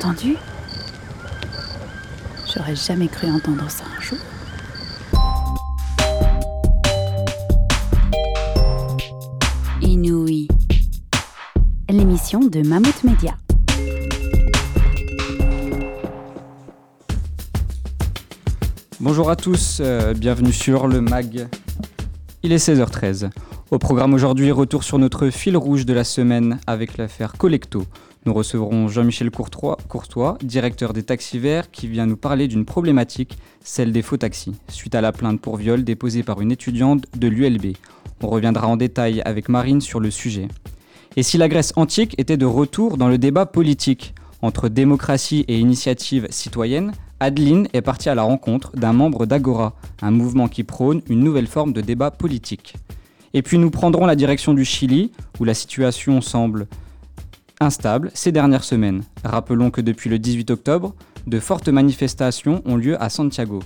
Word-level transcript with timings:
entendu 0.00 0.36
J'aurais 2.54 2.74
jamais 2.74 3.06
cru 3.06 3.30
entendre 3.30 3.70
ça 3.70 3.84
un 3.96 4.00
jour. 4.00 4.18
Inouï. 9.82 10.48
L'émission 11.90 12.40
de 12.40 12.62
Mammouth 12.66 13.04
Media. 13.04 13.36
Bonjour 19.00 19.28
à 19.28 19.36
tous, 19.36 19.80
euh, 19.80 20.14
bienvenue 20.14 20.52
sur 20.52 20.88
le 20.88 21.02
MAG. 21.02 21.46
Il 22.42 22.52
est 22.52 22.56
16h13. 22.68 23.30
Au 23.70 23.78
programme 23.78 24.14
aujourd'hui, 24.14 24.50
retour 24.50 24.82
sur 24.82 24.98
notre 24.98 25.28
fil 25.28 25.56
rouge 25.56 25.84
de 25.84 25.92
la 25.92 26.04
semaine 26.04 26.58
avec 26.66 26.96
l'affaire 26.96 27.34
Collecto. 27.34 27.84
Nous 28.26 28.34
recevrons 28.34 28.88
Jean-Michel 28.88 29.30
Courtois, 29.30 30.36
directeur 30.42 30.92
des 30.92 31.02
taxis 31.02 31.38
verts, 31.38 31.70
qui 31.70 31.88
vient 31.88 32.04
nous 32.04 32.18
parler 32.18 32.48
d'une 32.48 32.66
problématique, 32.66 33.38
celle 33.64 33.92
des 33.92 34.02
faux 34.02 34.18
taxis, 34.18 34.52
suite 34.68 34.94
à 34.94 35.00
la 35.00 35.10
plainte 35.10 35.40
pour 35.40 35.56
viol 35.56 35.84
déposée 35.84 36.22
par 36.22 36.42
une 36.42 36.52
étudiante 36.52 37.04
de 37.16 37.28
l'ULB. 37.28 37.76
On 38.22 38.28
reviendra 38.28 38.66
en 38.66 38.76
détail 38.76 39.22
avec 39.24 39.48
Marine 39.48 39.80
sur 39.80 40.00
le 40.00 40.10
sujet. 40.10 40.48
Et 41.16 41.22
si 41.22 41.38
la 41.38 41.48
Grèce 41.48 41.72
antique 41.76 42.14
était 42.18 42.36
de 42.36 42.44
retour 42.44 42.98
dans 42.98 43.08
le 43.08 43.16
débat 43.16 43.46
politique 43.46 44.14
entre 44.42 44.68
démocratie 44.68 45.46
et 45.48 45.58
initiative 45.58 46.26
citoyenne, 46.28 46.92
Adeline 47.20 47.68
est 47.72 47.80
partie 47.80 48.10
à 48.10 48.14
la 48.14 48.22
rencontre 48.22 48.76
d'un 48.76 48.92
membre 48.92 49.24
d'Agora, 49.24 49.74
un 50.02 50.10
mouvement 50.10 50.48
qui 50.48 50.62
prône 50.62 51.00
une 51.08 51.20
nouvelle 51.20 51.46
forme 51.46 51.72
de 51.72 51.80
débat 51.80 52.10
politique. 52.10 52.76
Et 53.32 53.40
puis 53.40 53.56
nous 53.56 53.70
prendrons 53.70 54.04
la 54.04 54.16
direction 54.16 54.52
du 54.52 54.66
Chili, 54.66 55.12
où 55.38 55.44
la 55.44 55.54
situation 55.54 56.20
semble 56.20 56.66
instable 57.60 58.10
ces 58.14 58.32
dernières 58.32 58.64
semaines. 58.64 59.02
Rappelons 59.22 59.70
que 59.70 59.80
depuis 59.80 60.10
le 60.10 60.18
18 60.18 60.50
octobre, 60.50 60.94
de 61.26 61.38
fortes 61.38 61.68
manifestations 61.68 62.62
ont 62.64 62.76
lieu 62.76 63.00
à 63.02 63.10
Santiago. 63.10 63.60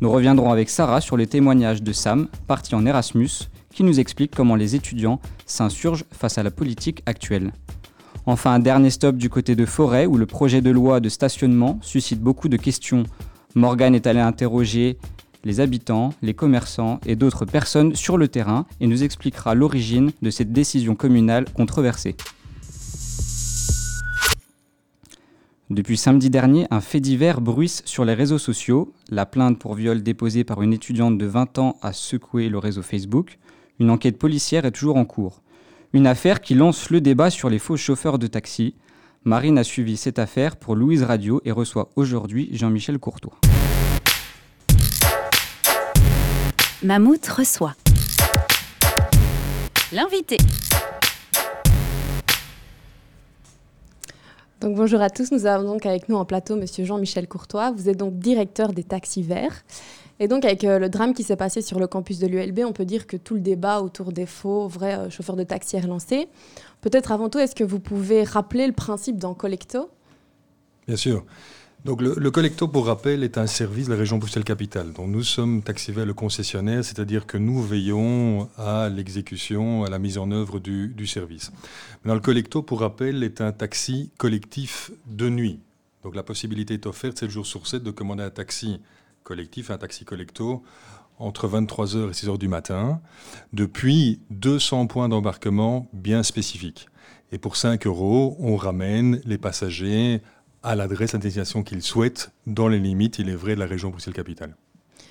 Nous 0.00 0.10
reviendrons 0.10 0.50
avec 0.50 0.70
Sarah 0.70 1.00
sur 1.00 1.16
les 1.16 1.26
témoignages 1.26 1.82
de 1.82 1.92
Sam, 1.92 2.28
parti 2.46 2.74
en 2.74 2.86
Erasmus, 2.86 3.48
qui 3.72 3.84
nous 3.84 4.00
explique 4.00 4.34
comment 4.34 4.54
les 4.54 4.74
étudiants 4.74 5.20
s'insurgent 5.46 6.04
face 6.12 6.38
à 6.38 6.42
la 6.42 6.50
politique 6.50 7.02
actuelle. 7.06 7.52
Enfin, 8.26 8.52
un 8.52 8.58
dernier 8.60 8.90
stop 8.90 9.16
du 9.16 9.28
côté 9.28 9.56
de 9.56 9.66
Forêt, 9.66 10.06
où 10.06 10.16
le 10.16 10.26
projet 10.26 10.60
de 10.60 10.70
loi 10.70 11.00
de 11.00 11.08
stationnement 11.08 11.78
suscite 11.82 12.20
beaucoup 12.20 12.48
de 12.48 12.56
questions. 12.56 13.02
Morgane 13.56 13.94
est 13.94 14.06
allé 14.06 14.20
interroger 14.20 14.98
les 15.44 15.58
habitants, 15.58 16.14
les 16.22 16.34
commerçants 16.34 17.00
et 17.04 17.16
d'autres 17.16 17.44
personnes 17.44 17.96
sur 17.96 18.16
le 18.16 18.28
terrain 18.28 18.64
et 18.80 18.86
nous 18.86 19.02
expliquera 19.02 19.56
l'origine 19.56 20.12
de 20.22 20.30
cette 20.30 20.52
décision 20.52 20.94
communale 20.94 21.46
controversée. 21.52 22.14
Depuis 25.72 25.96
samedi 25.96 26.28
dernier, 26.28 26.66
un 26.70 26.82
fait 26.82 27.00
divers 27.00 27.40
bruisse 27.40 27.80
sur 27.86 28.04
les 28.04 28.12
réseaux 28.12 28.36
sociaux. 28.36 28.92
La 29.08 29.24
plainte 29.24 29.58
pour 29.58 29.74
viol 29.74 30.02
déposée 30.02 30.44
par 30.44 30.60
une 30.60 30.74
étudiante 30.74 31.16
de 31.16 31.24
20 31.24 31.58
ans 31.58 31.78
a 31.80 31.94
secoué 31.94 32.50
le 32.50 32.58
réseau 32.58 32.82
Facebook. 32.82 33.38
Une 33.80 33.88
enquête 33.88 34.18
policière 34.18 34.66
est 34.66 34.72
toujours 34.72 34.98
en 34.98 35.06
cours. 35.06 35.40
Une 35.94 36.06
affaire 36.06 36.42
qui 36.42 36.52
lance 36.52 36.90
le 36.90 37.00
débat 37.00 37.30
sur 37.30 37.48
les 37.48 37.58
faux 37.58 37.78
chauffeurs 37.78 38.18
de 38.18 38.26
taxi. 38.26 38.74
Marine 39.24 39.56
a 39.56 39.64
suivi 39.64 39.96
cette 39.96 40.18
affaire 40.18 40.56
pour 40.56 40.76
Louise 40.76 41.04
Radio 41.04 41.40
et 41.46 41.52
reçoit 41.52 41.88
aujourd'hui 41.96 42.50
Jean-Michel 42.52 42.98
Courtois. 42.98 43.40
Mammouth 46.82 47.26
reçoit. 47.28 47.76
L'invité. 49.90 50.36
Donc 54.62 54.76
bonjour 54.76 55.00
à 55.00 55.10
tous, 55.10 55.32
nous 55.32 55.46
avons 55.46 55.66
donc 55.66 55.86
avec 55.86 56.08
nous 56.08 56.14
en 56.14 56.24
plateau 56.24 56.54
Monsieur 56.54 56.84
Jean-Michel 56.84 57.26
Courtois. 57.26 57.72
Vous 57.72 57.88
êtes 57.88 57.96
donc 57.96 58.20
directeur 58.20 58.72
des 58.72 58.84
taxis 58.84 59.24
verts. 59.24 59.64
Et 60.20 60.28
donc 60.28 60.44
avec 60.44 60.62
euh, 60.62 60.78
le 60.78 60.88
drame 60.88 61.14
qui 61.14 61.24
s'est 61.24 61.34
passé 61.34 61.62
sur 61.62 61.80
le 61.80 61.88
campus 61.88 62.20
de 62.20 62.28
l'ULB, 62.28 62.60
on 62.64 62.72
peut 62.72 62.84
dire 62.84 63.08
que 63.08 63.16
tout 63.16 63.34
le 63.34 63.40
débat 63.40 63.80
autour 63.80 64.12
des 64.12 64.24
faux 64.24 64.68
vrais 64.68 64.96
euh, 64.96 65.10
chauffeurs 65.10 65.34
de 65.34 65.42
taxi 65.42 65.74
est 65.74 65.80
relancé. 65.80 66.28
Peut-être 66.80 67.10
avant 67.10 67.28
tout, 67.28 67.40
est-ce 67.40 67.56
que 67.56 67.64
vous 67.64 67.80
pouvez 67.80 68.22
rappeler 68.22 68.68
le 68.68 68.72
principe 68.72 69.16
dans 69.16 69.34
Collecto? 69.34 69.90
Bien 70.86 70.96
sûr. 70.96 71.24
Donc 71.84 72.00
le, 72.00 72.30
Collecto, 72.30 72.68
pour 72.68 72.86
rappel, 72.86 73.24
est 73.24 73.38
un 73.38 73.48
service 73.48 73.86
de 73.86 73.92
la 73.92 73.98
région 73.98 74.18
Bruxelles-Capitale. 74.18 74.92
Donc 74.92 75.08
nous 75.08 75.24
sommes 75.24 75.62
Taxivel 75.62 76.06
le 76.06 76.14
concessionnaire, 76.14 76.84
c'est-à-dire 76.84 77.26
que 77.26 77.36
nous 77.36 77.60
veillons 77.60 78.48
à 78.56 78.88
l'exécution, 78.88 79.82
à 79.82 79.90
la 79.90 79.98
mise 79.98 80.16
en 80.16 80.30
œuvre 80.30 80.60
du, 80.60 81.06
service. 81.08 81.50
Le 82.04 82.20
Collecto, 82.20 82.62
pour 82.62 82.80
rappel, 82.80 83.24
est 83.24 83.40
un 83.40 83.50
taxi 83.50 84.12
collectif 84.16 84.92
de 85.08 85.28
nuit. 85.28 85.58
Donc 86.04 86.14
la 86.14 86.22
possibilité 86.22 86.74
est 86.74 86.86
offerte 86.86 87.18
7 87.18 87.28
jours 87.28 87.46
sur 87.46 87.66
7 87.66 87.82
de 87.82 87.90
commander 87.90 88.22
un 88.22 88.30
taxi 88.30 88.80
collectif, 89.24 89.72
un 89.72 89.78
taxi 89.78 90.04
collecto, 90.04 90.62
entre 91.18 91.48
23h 91.48 92.10
et 92.10 92.12
6h 92.12 92.38
du 92.38 92.46
matin, 92.46 93.00
depuis 93.52 94.20
200 94.30 94.86
points 94.86 95.08
d'embarquement 95.08 95.88
bien 95.92 96.22
spécifiques. 96.22 96.88
Et 97.32 97.38
pour 97.38 97.56
5 97.56 97.86
euros, 97.88 98.36
on 98.38 98.56
ramène 98.56 99.20
les 99.24 99.38
passagers 99.38 100.22
à 100.62 100.76
l'adresse, 100.76 101.14
à 101.14 101.18
destination 101.18 101.62
qu'ils 101.62 101.82
souhaitent, 101.82 102.30
dans 102.46 102.68
les 102.68 102.78
limites, 102.78 103.18
il 103.18 103.28
est 103.28 103.34
vrai, 103.34 103.54
de 103.54 103.60
la 103.60 103.66
région 103.66 103.90
Bruxelles-Capitale. 103.90 104.56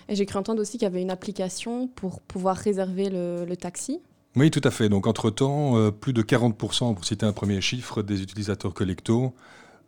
Et 0.08 0.16
j'ai 0.16 0.26
cru 0.26 0.38
entendre 0.38 0.62
aussi 0.62 0.74
qu'il 0.74 0.84
y 0.84 0.86
avait 0.86 1.02
une 1.02 1.12
application 1.12 1.88
pour 1.88 2.22
pouvoir 2.22 2.58
réserver 2.58 3.10
le, 3.10 3.56
taxi. 3.56 4.00
Oui, 4.36 4.50
tout 4.50 4.62
à 4.64 4.72
fait. 4.72 4.90
Donc, 4.90 5.08
entre-temps, 5.08 5.78
euh, 5.78 5.92
plus 5.92 6.14
de 6.14 6.22
40%, 6.22 6.96
pour 6.96 7.06
citer 7.06 7.26
un 7.26 7.34
premier 7.34 7.62
chiffre, 7.62 8.02
des 8.02 8.22
utilisateurs 8.22 8.74
Collecto 8.74 9.34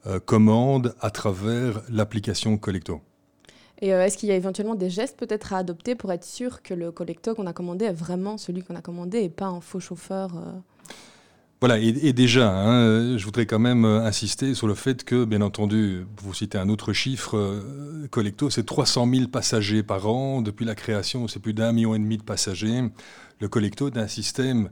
euh, 0.05 0.19
commandent 0.19 0.95
à 1.01 1.09
travers 1.09 1.81
l'application 1.89 2.57
Collecto. 2.57 3.01
Et 3.81 3.93
euh, 3.93 4.05
est-ce 4.05 4.17
qu'il 4.17 4.29
y 4.29 4.31
a 4.31 4.35
éventuellement 4.35 4.75
des 4.75 4.89
gestes 4.89 5.17
peut-être 5.17 5.53
à 5.53 5.57
adopter 5.57 5.95
pour 5.95 6.11
être 6.11 6.25
sûr 6.25 6.61
que 6.61 6.73
le 6.73 6.91
Collecto 6.91 7.35
qu'on 7.35 7.47
a 7.47 7.53
commandé 7.53 7.85
est 7.85 7.93
vraiment 7.93 8.37
celui 8.37 8.63
qu'on 8.63 8.75
a 8.75 8.81
commandé 8.81 9.19
et 9.19 9.29
pas 9.29 9.47
un 9.47 9.61
faux 9.61 9.79
chauffeur 9.79 10.31
voilà, 11.63 11.79
et, 11.79 12.11
déjà, 12.11 12.53
hein, 12.53 13.17
je 13.17 13.23
voudrais 13.23 13.45
quand 13.45 13.57
même 13.57 13.85
euh, 13.85 14.03
insister 14.03 14.53
sur 14.53 14.67
le 14.67 14.73
fait 14.73 15.05
que, 15.05 15.23
bien 15.23 15.39
entendu, 15.39 16.05
vous 16.21 16.33
citez 16.33 16.57
un 16.57 16.67
autre 16.67 16.91
chiffre, 16.91 17.37
euh, 17.37 18.05
Collecto, 18.11 18.49
c'est 18.49 18.65
300 18.65 19.09
000 19.09 19.27
passagers 19.29 19.81
par 19.81 20.05
an. 20.09 20.41
Depuis 20.41 20.65
la 20.65 20.75
création, 20.75 21.29
c'est 21.29 21.39
plus 21.39 21.53
d'un 21.53 21.71
million 21.71 21.95
et 21.95 21.99
demi 21.99 22.17
de 22.17 22.23
passagers. 22.23 22.81
Le 23.39 23.47
Collecto 23.47 23.87
est 23.87 23.97
un 23.97 24.09
système 24.09 24.71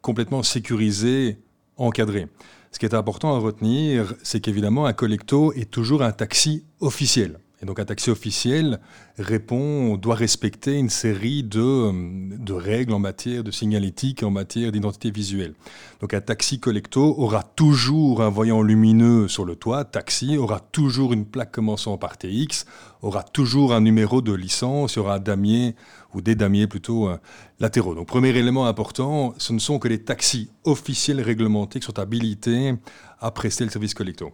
complètement 0.00 0.42
sécurisé, 0.42 1.36
encadré. 1.76 2.26
Ce 2.72 2.78
qui 2.78 2.86
est 2.86 2.94
important 2.94 3.36
à 3.36 3.38
retenir, 3.38 4.14
c'est 4.22 4.40
qu'évidemment, 4.40 4.86
un 4.86 4.94
Collecto 4.94 5.52
est 5.52 5.70
toujours 5.70 6.02
un 6.02 6.12
taxi 6.12 6.64
officiel. 6.80 7.38
Et 7.62 7.66
donc 7.66 7.78
un 7.78 7.84
taxi 7.84 8.10
officiel 8.10 8.80
répond, 9.18 9.96
doit 9.96 10.14
respecter 10.14 10.78
une 10.78 10.88
série 10.88 11.42
de, 11.42 12.52
règles 12.52 12.94
en 12.94 12.98
matière 12.98 13.44
de 13.44 13.50
signalétique, 13.50 14.22
en 14.22 14.30
matière 14.30 14.72
d'identité 14.72 15.10
visuelle. 15.10 15.52
Donc 16.00 16.14
un 16.14 16.22
taxi 16.22 16.58
collecto 16.58 17.14
aura 17.18 17.42
toujours 17.42 18.22
un 18.22 18.30
voyant 18.30 18.62
lumineux 18.62 19.28
sur 19.28 19.44
le 19.44 19.56
toit, 19.56 19.84
taxi, 19.84 20.38
aura 20.38 20.60
toujours 20.60 21.12
une 21.12 21.26
plaque 21.26 21.52
commençant 21.52 21.98
par 21.98 22.16
TX, 22.16 22.64
aura 23.02 23.22
toujours 23.22 23.74
un 23.74 23.82
numéro 23.82 24.22
de 24.22 24.32
licence, 24.32 24.96
aura 24.96 25.16
un 25.16 25.20
damier, 25.20 25.74
ou 26.14 26.22
des 26.22 26.34
damiers 26.34 26.66
plutôt, 26.66 27.08
euh, 27.08 27.18
latéraux. 27.60 27.94
Donc 27.94 28.06
premier 28.06 28.30
élément 28.30 28.66
important, 28.66 29.34
ce 29.36 29.52
ne 29.52 29.58
sont 29.58 29.78
que 29.78 29.88
les 29.88 30.02
taxis 30.02 30.48
officiels 30.64 31.20
réglementés 31.20 31.78
qui 31.78 31.86
sont 31.86 31.98
habilités 31.98 32.74
à 33.20 33.30
prester 33.30 33.64
le 33.64 33.70
service 33.70 33.92
collecto. 33.92 34.32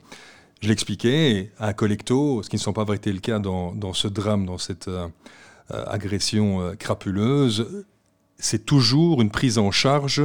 Je 0.61 0.69
l'expliquais, 0.69 1.53
un 1.59 1.73
collecto, 1.75 2.43
ce 2.43 2.49
qui 2.49 2.57
ne 2.57 2.61
semble 2.61 2.85
pas 2.87 2.95
été 2.95 3.13
le 3.13 3.21
cas 3.21 3.39
dans, 3.39 3.93
ce 3.93 4.09
drame, 4.09 4.47
dans 4.47 4.59
cette 4.59 4.89
euh, 4.89 5.07
euh, 5.71 5.85
agression 5.87 6.63
euh, 6.63 6.75
crapuleuse, 6.75 7.85
c'est 8.39 8.65
toujours 8.65 9.21
une 9.21 9.31
prise 9.31 9.59
en 9.59 9.71
charge 9.71 10.23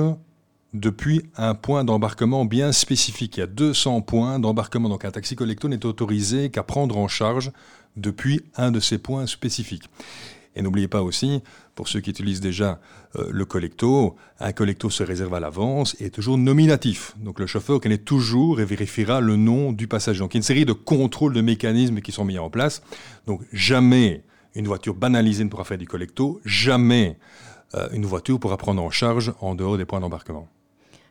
depuis 0.74 1.24
un 1.36 1.54
point 1.54 1.83
d'embarquement 1.83 2.45
bien 2.45 2.72
spécifique. 2.72 3.38
Il 3.38 3.39
y 3.42 3.44
a 3.44 3.48
200 3.48 4.01
points 4.01 4.39
d'embarquement, 4.39 4.88
donc 4.88 5.04
un 5.04 5.12
taxi 5.12 5.36
collecto 5.36 5.68
n'est 5.68 5.86
autorisé 5.86 6.50
qu'à 6.50 6.63
prendre 6.63 6.98
en 6.98 7.10
charge 7.10 7.51
depuis 7.98 8.42
un 8.56 8.72
de 8.72 8.80
ces 8.80 8.98
points 8.98 9.28
spécifiques. 9.28 9.89
Et 10.56 10.62
n'oubliez 10.62 10.88
pas 10.88 11.01
aussi, 11.01 11.42
pour 11.81 11.88
ceux 11.88 12.00
qui 12.00 12.12
utilisent 12.12 12.42
déjà 12.42 12.80
euh, 13.16 13.25
le 13.31 13.44
collecto, 13.44 14.16
un 14.39 14.51
collecto 14.51 14.92
se 14.92 15.01
réserve 15.01 15.33
à 15.33 15.39
l'avance 15.39 15.95
et 16.00 16.06
est 16.06 16.10
toujours 16.12 16.38
nominatif. 16.38 17.16
Donc 17.18 17.39
le 17.39 17.48
chauffeur 17.48 17.81
connaît 17.81 17.98
toujours 17.98 18.62
et 18.62 18.66
vérifiera 18.66 19.19
le 19.19 19.36
nom 19.36 19.72
du 19.72 19.88
passager. 19.88 20.19
Donc 20.19 20.36
il 20.36 20.36
y 20.36 20.38
a 20.38 20.42
une 20.42 20.44
série 20.44 20.66
de 20.66 20.74
contrôles, 20.74 21.33
de 21.33 21.42
mécanismes 21.42 22.01
qui 22.01 22.12
sont 22.12 22.24
mis 22.24 22.38
en 22.38 22.51
place. 22.51 22.83
Donc 23.25 23.42
jamais 23.51 24.24
une 24.54 24.68
voiture 24.68 24.94
banalisée 24.94 25.44
ne 25.44 25.50
pourra 25.50 25.63
faire 25.63 25.80
du 25.80 25.88
collecto, 25.88 26.39
jamais 26.45 27.18
euh, 27.74 27.89
une 27.94 28.06
voiture 28.06 28.39
pourra 28.39 28.57
prendre 28.57 28.83
en 28.83 28.92
charge 28.92 29.33
en 29.42 29.56
dehors 29.56 29.80
des 29.80 29.86
points 29.86 30.01
d'embarquement. 30.01 30.48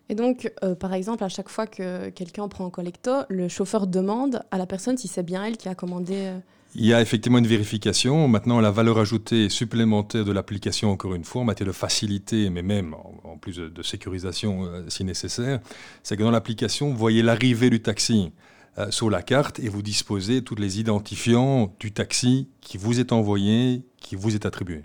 Et 0.09 0.15
donc, 0.15 0.53
euh, 0.63 0.77
par 0.77 0.95
exemple, 0.95 1.25
à 1.25 1.29
chaque 1.29 1.49
fois 1.49 1.67
que 1.67 2.11
quelqu'un 2.11 2.47
prend 2.47 2.65
un 2.65 2.71
collecto, 2.71 3.23
le 3.29 3.49
chauffeur 3.49 3.89
demande 3.89 4.45
à 4.53 4.57
la 4.59 4.67
personne 4.67 4.97
si 4.97 5.09
c'est 5.09 5.25
bien 5.25 5.45
elle 5.45 5.57
qui 5.57 5.69
a 5.69 5.75
commandé. 5.75 6.33
Il 6.77 6.87
y 6.87 6.95
a 6.95 7.01
effectivement 7.01 7.39
une 7.39 7.49
vérification. 7.49 8.29
Maintenant, 8.29 8.61
la 8.61 8.71
valeur 8.71 8.99
ajoutée 8.99 9.49
supplémentaire 9.49 10.25
de 10.25 10.31
l'application, 10.31 10.91
encore 10.91 11.15
une 11.15 11.25
fois, 11.25 11.43
en 11.43 11.45
matière 11.45 11.67
de 11.67 11.73
facilité, 11.73 12.49
mais 12.49 12.63
même 12.63 12.95
en, 13.25 13.39
plus 13.39 13.57
de, 13.57 13.83
sécurisation 13.83 14.65
euh, 14.65 14.85
si 14.89 15.03
nécessaire, 15.03 15.61
c'est 16.05 16.17
que 16.17 16.23
dans 16.23 16.31
l'application, 16.31 16.91
vous 16.91 16.97
voyez 16.97 17.23
l'arrivée 17.23 17.71
du 17.71 17.81
taxi 17.81 18.33
euh, 18.79 18.91
sur 18.93 19.11
la 19.11 19.23
carte 19.23 19.59
et 19.59 19.69
vous 19.69 19.83
disposez 19.83 20.43
tous 20.43 20.55
les 20.55 20.79
identifiants 20.79 21.75
du 21.81 21.91
taxi 21.91 22.49
qui 22.61 22.79
vous 22.79 23.01
est 23.01 23.11
envoyé, 23.11 23.83
qui 24.01 24.15
vous 24.15 24.37
est 24.37 24.47
attribué. 24.47 24.83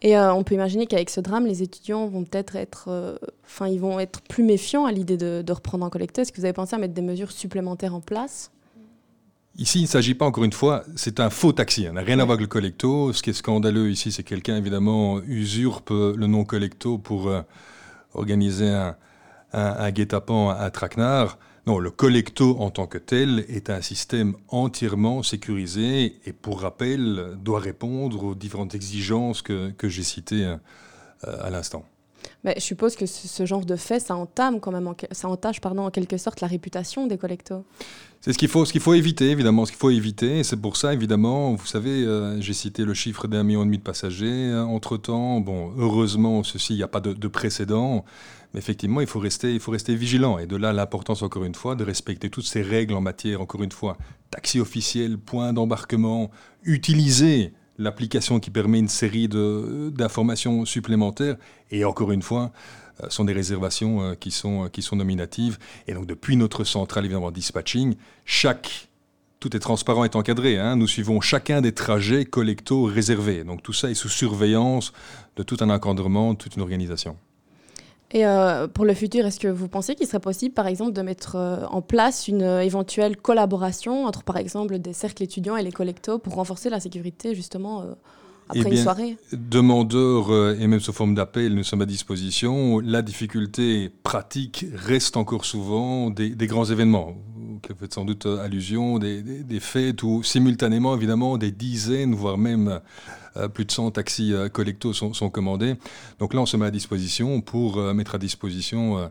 Et 0.00 0.16
euh, 0.16 0.32
on 0.32 0.42
peut 0.42 0.54
imaginer 0.54 0.86
qu'avec 0.86 1.10
ce 1.10 1.20
drame, 1.20 1.44
les 1.44 1.62
étudiants 1.62 2.06
vont 2.06 2.24
peut-être 2.24 2.56
être, 2.56 3.18
enfin, 3.44 3.68
ils 3.68 3.80
vont 3.80 4.00
être 4.00 4.22
plus 4.22 4.44
méfiants 4.44 4.86
à 4.86 4.92
l'idée 4.92 5.18
de, 5.18 5.42
de, 5.44 5.52
reprendre 5.52 5.84
en 5.84 5.90
collecteur. 5.90 6.22
Est-ce 6.22 6.32
que 6.32 6.38
vous 6.38 6.46
avez 6.46 6.54
pensé 6.54 6.76
à 6.76 6.78
mettre 6.78 6.94
des 6.94 7.02
mesures 7.02 7.32
supplémentaires 7.32 7.94
en 7.94 8.00
place? 8.00 8.52
Ici, 9.58 9.80
il 9.80 9.82
ne 9.82 9.88
s'agit 9.88 10.14
pas, 10.14 10.24
encore 10.24 10.44
une 10.44 10.52
fois, 10.52 10.84
c'est 10.94 11.18
un 11.18 11.30
faux 11.30 11.52
taxi. 11.52 11.84
Ça 11.84 11.92
n'a 11.92 12.02
rien 12.02 12.20
à 12.20 12.24
voir 12.24 12.36
avec 12.36 12.42
le 12.42 12.46
collecto. 12.46 13.12
Ce 13.12 13.22
qui 13.22 13.30
est 13.30 13.32
scandaleux 13.32 13.90
ici, 13.90 14.12
c'est 14.12 14.22
que 14.22 14.28
quelqu'un, 14.28 14.56
évidemment, 14.56 15.20
usurpe 15.22 15.90
le 15.90 16.26
nom 16.28 16.44
collecto 16.44 16.96
pour 16.96 17.28
organiser 18.14 18.68
un, 18.68 18.96
un, 19.52 19.76
un 19.78 19.90
guet-apens 19.90 20.50
à 20.50 20.70
Traquenard. 20.70 21.38
Non, 21.66 21.80
le 21.80 21.90
collecto 21.90 22.56
en 22.60 22.70
tant 22.70 22.86
que 22.86 22.98
tel 22.98 23.44
est 23.48 23.68
un 23.68 23.82
système 23.82 24.36
entièrement 24.48 25.22
sécurisé 25.22 26.18
et 26.24 26.32
pour 26.32 26.62
rappel 26.62 27.36
doit 27.42 27.60
répondre 27.60 28.24
aux 28.24 28.34
différentes 28.34 28.74
exigences 28.74 29.42
que, 29.42 29.70
que 29.72 29.88
j'ai 29.88 30.02
citées 30.04 30.44
euh, 30.46 30.56
à 31.42 31.50
l'instant. 31.50 31.84
Mais 32.44 32.54
je 32.56 32.62
suppose 32.62 32.96
que 32.96 33.06
ce, 33.06 33.46
genre 33.46 33.64
de 33.64 33.76
fait, 33.76 34.00
ça 34.00 34.16
entame 34.16 34.60
quand 34.60 34.72
même, 34.72 34.92
ça 35.12 35.28
entache 35.28 35.58
en 35.64 35.90
quelque 35.90 36.16
sorte 36.16 36.40
la 36.40 36.48
réputation 36.48 37.06
des 37.06 37.18
collectos. 37.18 37.64
C'est 38.20 38.32
ce 38.32 38.38
qu'il 38.38 38.48
faut, 38.48 38.64
ce 38.64 38.72
qu'il 38.72 38.80
faut 38.80 38.94
éviter, 38.94 39.30
évidemment, 39.30 39.64
ce 39.64 39.70
qu'il 39.70 39.78
faut 39.78 39.90
éviter. 39.90 40.42
C'est 40.42 40.56
pour 40.56 40.76
ça, 40.76 40.92
évidemment, 40.92 41.54
vous 41.54 41.66
savez, 41.66 42.04
euh, 42.04 42.40
j'ai 42.40 42.52
cité 42.52 42.84
le 42.84 42.94
chiffre 42.94 43.28
d'un 43.28 43.44
million 43.44 43.62
et 43.62 43.66
demi 43.66 43.78
de 43.78 43.82
passagers. 43.82 44.54
Entre 44.54 44.96
temps, 44.96 45.40
bon, 45.40 45.72
heureusement, 45.78 46.42
ceci, 46.42 46.74
il 46.74 46.76
n'y 46.78 46.82
a 46.82 46.88
pas 46.88 47.00
de, 47.00 47.12
de 47.12 47.28
précédent. 47.28 48.04
Mais 48.52 48.58
effectivement, 48.58 49.00
il 49.00 49.06
faut 49.06 49.20
rester, 49.20 49.52
il 49.52 49.60
faut 49.60 49.72
rester 49.72 49.94
vigilant. 49.94 50.38
Et 50.38 50.46
de 50.46 50.56
là, 50.56 50.72
l'importance, 50.72 51.22
encore 51.22 51.44
une 51.44 51.54
fois, 51.54 51.74
de 51.74 51.84
respecter 51.84 52.30
toutes 52.30 52.46
ces 52.46 52.62
règles 52.62 52.94
en 52.94 53.00
matière, 53.00 53.40
encore 53.40 53.62
une 53.62 53.72
fois, 53.72 53.96
taxi 54.30 54.58
officiel, 54.58 55.18
point 55.18 55.52
d'embarquement, 55.52 56.30
utiliser 56.64 57.52
l'application 57.78 58.40
qui 58.40 58.50
permet 58.50 58.78
une 58.78 58.88
série 58.88 59.28
d'informations 59.28 60.64
supplémentaires. 60.64 61.36
Et 61.70 61.84
encore 61.84 62.12
une 62.12 62.22
fois, 62.22 62.52
euh, 63.02 63.08
sont 63.08 63.24
des 63.24 63.32
réservations 63.32 64.02
euh, 64.02 64.14
qui, 64.14 64.30
sont, 64.30 64.68
qui 64.68 64.82
sont 64.82 64.96
nominatives. 64.96 65.58
Et 65.86 65.94
donc, 65.94 66.06
depuis 66.06 66.36
notre 66.36 66.64
centrale, 66.64 67.04
évidemment, 67.04 67.30
dispatching, 67.30 67.94
chaque 68.24 68.88
tout 69.40 69.54
est 69.56 69.60
transparent 69.60 70.04
et 70.04 70.10
encadré. 70.14 70.58
Hein. 70.58 70.76
Nous 70.76 70.88
suivons 70.88 71.20
chacun 71.20 71.60
des 71.60 71.72
trajets 71.72 72.24
collecto 72.24 72.84
réservés. 72.84 73.44
Donc 73.44 73.62
tout 73.62 73.72
ça 73.72 73.90
est 73.90 73.94
sous 73.94 74.08
surveillance 74.08 74.92
de 75.36 75.42
tout 75.42 75.56
un 75.60 75.70
encadrement, 75.70 76.32
de 76.32 76.38
toute 76.38 76.56
une 76.56 76.62
organisation. 76.62 77.16
Et 78.10 78.24
euh, 78.24 78.68
pour 78.68 78.86
le 78.86 78.94
futur, 78.94 79.26
est-ce 79.26 79.38
que 79.38 79.48
vous 79.48 79.68
pensez 79.68 79.94
qu'il 79.94 80.06
serait 80.06 80.20
possible, 80.20 80.54
par 80.54 80.66
exemple, 80.66 80.92
de 80.92 81.02
mettre 81.02 81.36
euh, 81.36 81.66
en 81.70 81.82
place 81.82 82.26
une 82.26 82.42
euh, 82.42 82.60
éventuelle 82.62 83.18
collaboration 83.18 84.06
entre, 84.06 84.22
par 84.22 84.38
exemple, 84.38 84.78
des 84.78 84.94
cercles 84.94 85.22
étudiants 85.22 85.56
et 85.56 85.62
les 85.62 85.72
collectos 85.72 86.18
pour 86.18 86.34
renforcer 86.34 86.70
la 86.70 86.80
sécurité, 86.80 87.34
justement, 87.34 87.84
après 88.48 88.60
eh 88.60 88.64
bien, 88.64 88.72
une 88.72 88.82
soirée? 88.82 89.16
Demandeurs 89.32 90.54
et 90.58 90.66
même 90.66 90.80
sous 90.80 90.94
forme 90.94 91.14
d'appel, 91.14 91.54
nous 91.54 91.64
sommes 91.64 91.82
à 91.82 91.86
disposition. 91.86 92.80
La 92.80 93.02
difficulté 93.02 93.90
pratique 94.02 94.64
reste 94.74 95.18
encore 95.18 95.44
souvent 95.44 96.08
des, 96.08 96.30
des 96.30 96.46
grands 96.46 96.64
événements. 96.64 97.14
Vous 97.68 97.76
faites 97.76 97.94
sans 97.94 98.04
doute 98.04 98.26
allusion, 98.26 98.98
des, 98.98 99.22
des, 99.22 99.60
fêtes 99.60 100.02
où 100.02 100.22
simultanément, 100.22 100.94
évidemment, 100.96 101.38
des 101.38 101.50
dizaines, 101.50 102.14
voire 102.14 102.38
même 102.38 102.80
euh, 103.36 103.48
plus 103.48 103.64
de 103.64 103.70
100 103.70 103.92
taxis 103.92 104.32
euh, 104.32 104.48
collectos 104.48 104.92
sont, 104.92 105.30
commandés. 105.30 105.74
Donc 106.18 106.34
là, 106.34 106.40
on 106.40 106.46
se 106.46 106.56
met 106.56 106.66
à 106.66 106.70
disposition 106.70 107.40
pour 107.40 107.78
euh, 107.78 107.94
mettre 107.94 108.14
à 108.14 108.18
disposition 108.18 109.10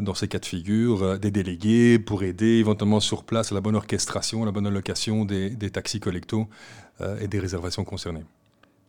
dans 0.00 0.14
ces 0.14 0.28
cas 0.28 0.38
de 0.38 0.46
figure, 0.46 1.18
des 1.18 1.30
délégués 1.30 1.98
pour 1.98 2.22
aider 2.22 2.56
éventuellement 2.58 3.00
sur 3.00 3.22
place 3.22 3.52
à 3.52 3.54
la 3.54 3.60
bonne 3.60 3.76
orchestration, 3.76 4.42
à 4.42 4.46
la 4.46 4.52
bonne 4.52 4.66
allocation 4.66 5.26
des, 5.26 5.54
taxis 5.70 6.00
collectos 6.00 6.48
et 7.20 7.28
des 7.28 7.38
réservations 7.38 7.84
concernées. 7.84 8.24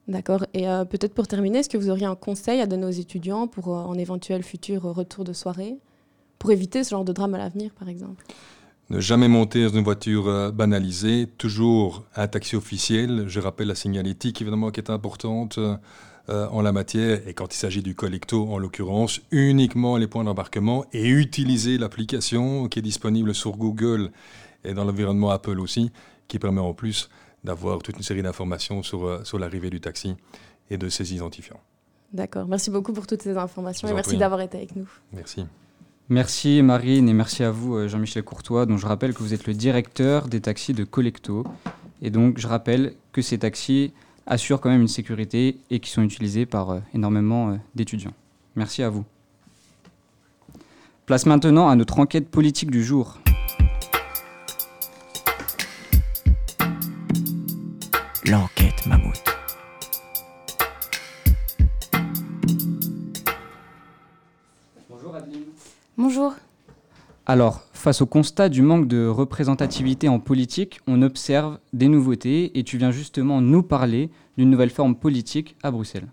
D'accord. 0.07 0.45
Et 0.53 0.68
euh, 0.69 0.86
peut-être 0.86 1.13
pour 1.13 1.27
terminer, 1.27 1.59
est-ce 1.59 1.69
que 1.69 1.77
vous 1.77 1.89
auriez 1.89 2.06
un 2.06 2.15
conseil 2.15 2.62
à 2.62 2.68
donner 2.68 2.86
aux 2.86 2.91
étudiants 2.91 3.48
pour 3.48 3.75
euh, 3.75 3.91
un 3.91 3.98
éventuel 3.98 4.44
futur 4.44 4.83
retour 4.83 5.24
de 5.24 5.33
soirée, 5.33 5.77
pour 6.38 6.51
éviter 6.51 6.83
ce 6.83 6.91
genre 6.91 7.06
de 7.06 7.12
drame 7.12 7.33
à 7.33 7.39
l'avenir, 7.39 7.71
par 7.74 7.89
exemple? 7.89 8.24
Ne 8.90 9.00
jamais 9.00 9.28
monter 9.28 9.64
dans 9.64 9.74
une 9.74 9.84
voiture 9.84 10.28
euh, 10.28 10.52
banalisée, 10.52 11.28
toujours 11.38 12.04
un 12.16 12.28
taxi 12.28 12.56
officiel. 12.56 13.26
Je 13.28 13.40
rappelle 13.40 13.68
la 13.68 13.76
signalétique, 13.76 14.42
évidemment, 14.42 14.70
qui 14.70 14.80
est 14.80 14.92
importante 14.92 15.58
euh, 15.58 16.48
en 16.50 16.62
la 16.62 16.72
matière. 16.72 17.28
Et 17.28 17.34
quand 17.34 17.54
il 17.54 17.58
s'agit 17.58 17.82
du 17.82 17.96
collecto, 17.96 18.48
en 18.48 18.60
l'occurrence, 18.60 19.22
uniquement 19.32 19.98
les 19.98 20.08
points 20.08 20.24
d'embarquement 20.24 20.86
et 20.94 21.08
utiliser 21.08 21.78
l'application 21.80 22.68
qui 22.68 22.80
est 22.80 22.84
disponible 22.84 23.34
sur 23.34 23.58
Google 23.58 24.12
et 24.64 24.74
dans 24.74 24.86
l'environnement 24.86 25.30
Apple 25.30 25.60
aussi, 25.60 25.92
qui 26.28 26.38
permet 26.38 26.62
en 26.62 26.74
plus 26.74 27.10
d'avoir 27.44 27.80
toute 27.80 27.98
une 27.98 28.04
série 28.04 28.24
d'informations 28.24 28.84
sur, 28.84 29.06
euh, 29.06 29.24
sur 29.24 29.40
l'arrivée 29.40 29.70
du 29.70 29.80
taxi 29.82 30.16
et 30.70 30.78
de 30.78 30.90
ses 30.90 31.14
identifiants. 31.14 31.60
D'accord. 32.14 32.48
Merci 32.48 32.72
beaucoup 32.72 32.94
pour 32.94 33.08
toutes 33.08 33.22
ces 33.22 33.38
informations 33.38 33.88
et 33.88 33.94
merci 33.94 34.18
d'avoir 34.18 34.42
été 34.42 34.58
avec 34.58 34.76
nous. 34.76 34.88
Merci. 35.12 35.46
Merci 36.10 36.62
Marine 36.62 37.10
et 37.10 37.13
merci 37.13 37.44
à 37.44 37.50
vous 37.50 37.75
euh, 37.75 37.88
Jean-Michel 37.88 38.22
Courtois, 38.22 38.68
dont 38.68 38.78
je 38.78 38.86
rappelle 38.86 39.16
que 39.16 39.24
vous 39.24 39.34
êtes 39.34 39.48
le 39.48 39.56
directeur 39.56 40.28
des 40.28 40.40
taxis 40.40 40.74
de 40.74 40.84
Collecto. 40.84 41.44
Et 42.04 42.12
donc 42.12 42.38
je 42.38 42.48
rappelle 42.48 42.94
que 43.12 43.24
ces 43.24 43.40
taxis 43.40 43.92
assurent 44.28 44.62
quand 44.62 44.69
même 44.69 44.81
une 44.81 44.88
sécurité 44.88 45.57
et 45.72 45.80
qui 45.80 45.90
sont 45.90 46.04
utilisés 46.04 46.46
par 46.46 46.69
euh, 46.69 46.80
énormément 46.94 47.50
euh, 47.50 47.56
d'étudiants. 47.74 48.13
Merci 48.56 48.84
à 48.84 48.90
vous. 48.90 49.04
Place 51.07 51.25
maintenant 51.25 51.69
à 51.69 51.75
notre 51.75 52.00
enquête 52.00 52.30
politique 52.30 52.69
du 52.69 52.84
jour. 52.84 53.18
L'enquête 58.25 58.86
mammouth. 58.86 59.35
Alors, 67.36 67.64
face 67.74 68.02
au 68.02 68.06
constat 68.06 68.48
du 68.48 68.62
manque 68.62 68.88
de 68.88 69.08
représentativité 69.08 70.08
en 70.08 70.22
politique, 70.22 70.80
on 70.88 71.02
observe 71.02 71.58
des 71.74 71.90
nouveautés 71.90 72.58
et 72.58 72.64
tu 72.64 72.78
viens 72.78 72.92
justement 72.92 73.42
nous 73.42 73.62
parler 73.62 74.10
d'une 74.38 74.50
nouvelle 74.50 74.70
forme 74.70 74.96
politique 74.96 75.58
à 75.62 75.70
Bruxelles. 75.70 76.08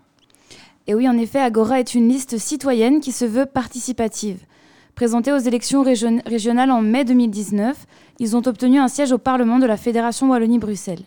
Et 0.85 0.93
oui, 0.93 1.07
en 1.07 1.17
effet, 1.17 1.39
Agora 1.39 1.79
est 1.79 1.95
une 1.95 2.09
liste 2.09 2.37
citoyenne 2.37 2.99
qui 2.99 3.13
se 3.13 3.23
veut 3.23 3.45
participative. 3.45 4.45
Présentés 4.95 5.31
aux 5.31 5.37
élections 5.37 5.81
région 5.81 6.21
régionales 6.25 6.71
en 6.71 6.81
mai 6.81 7.05
2019, 7.05 7.85
ils 8.19 8.35
ont 8.35 8.45
obtenu 8.45 8.77
un 8.77 8.89
siège 8.89 9.13
au 9.13 9.17
Parlement 9.17 9.59
de 9.59 9.65
la 9.65 9.77
Fédération 9.77 10.29
Wallonie-Bruxelles. 10.29 11.05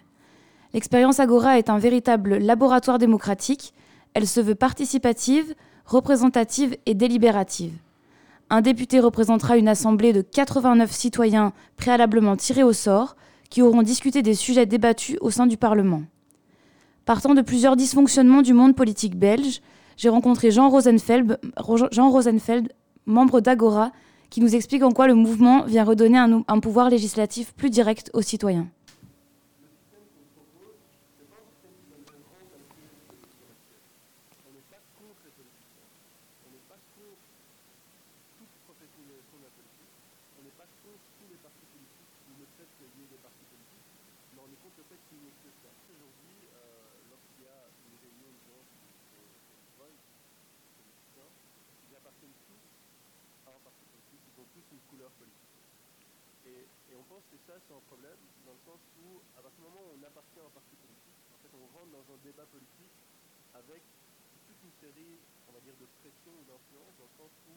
L'expérience 0.73 1.21
Agora 1.21 1.59
est 1.59 1.69
un 1.69 1.79
véritable 1.79 2.39
laboratoire 2.39 2.97
démocratique. 2.97 3.75
Elle 4.15 4.27
se 4.27 4.41
veut 4.41 4.55
participative, 4.55 5.55
représentative 5.85 6.75
et 6.87 6.95
délibérative. 6.95 7.75
Un 8.49 8.61
député 8.61 9.01
représentera 9.01 9.57
une 9.57 9.67
assemblée 9.67 10.13
de 10.13 10.23
89 10.23 10.93
citoyens 10.93 11.53
préalablement 11.77 12.37
tirés 12.37 12.63
au 12.63 12.73
sort 12.73 13.17
qui 13.51 13.61
auront 13.61 13.83
discuté 13.83 14.23
des 14.23 14.35
sujets 14.35 14.67
débattus 14.67 15.17
au 15.21 15.31
sein 15.31 15.49
du 15.49 15.57
Parlement. 15.57 16.03
Partant 17.05 17.35
de 17.35 17.43
plusieurs 17.43 17.75
dysfonctionnements 17.75 18.43
du 18.43 18.53
monde 18.53 18.77
politique 18.77 19.17
belge, 19.17 19.61
j'ai 19.97 20.09
rencontré 20.09 20.53
Jean 20.53 20.71
Rosenfeld, 20.71 21.39
membre 23.07 23.41
d'Agora, 23.41 23.91
qui 24.31 24.41
nous 24.41 24.55
explique 24.55 24.85
en 24.85 24.93
quoi 24.93 25.09
le 25.09 25.15
mouvement 25.15 25.65
vient 25.65 25.85
redonner 25.85 26.19
un 26.19 26.61
pouvoir 26.61 26.89
législatif 26.89 27.53
plus 27.55 27.71
direct 27.71 28.11
aux 28.15 28.23
citoyens. 28.23 28.69
couleur 54.87 55.11
politique. 55.19 55.47
Et, 56.47 56.67
on 56.97 57.03
pense 57.13 57.27
que 57.29 57.37
ça, 57.45 57.55
c'est 57.61 57.75
un 57.75 57.85
problème, 57.93 58.17
dans 58.47 58.55
le 58.57 58.63
sens 58.65 58.81
où, 59.05 59.21
à 59.37 59.43
partir 59.43 59.61
du 59.61 59.69
moment 59.69 59.85
où 59.85 60.01
on 60.01 60.03
appartient 60.07 60.41
à 60.41 60.47
un 60.49 60.55
parti 60.55 60.75
politique, 60.81 61.19
en 61.29 61.39
fait, 61.45 61.53
on 61.53 61.67
rentre 61.77 61.93
dans 61.93 62.07
un 62.09 62.19
débat 62.25 62.47
politique 62.49 62.97
avec 63.53 63.83
toute 64.49 64.61
une 64.65 64.77
série, 64.81 65.19
on 65.51 65.53
va 65.53 65.61
dire, 65.61 65.77
de 65.77 65.87
pression 66.01 66.33
ou 66.33 66.43
d'influence, 66.49 66.95
dans 66.97 67.05
le 67.11 67.17
sens 67.21 67.33
où 67.53 67.57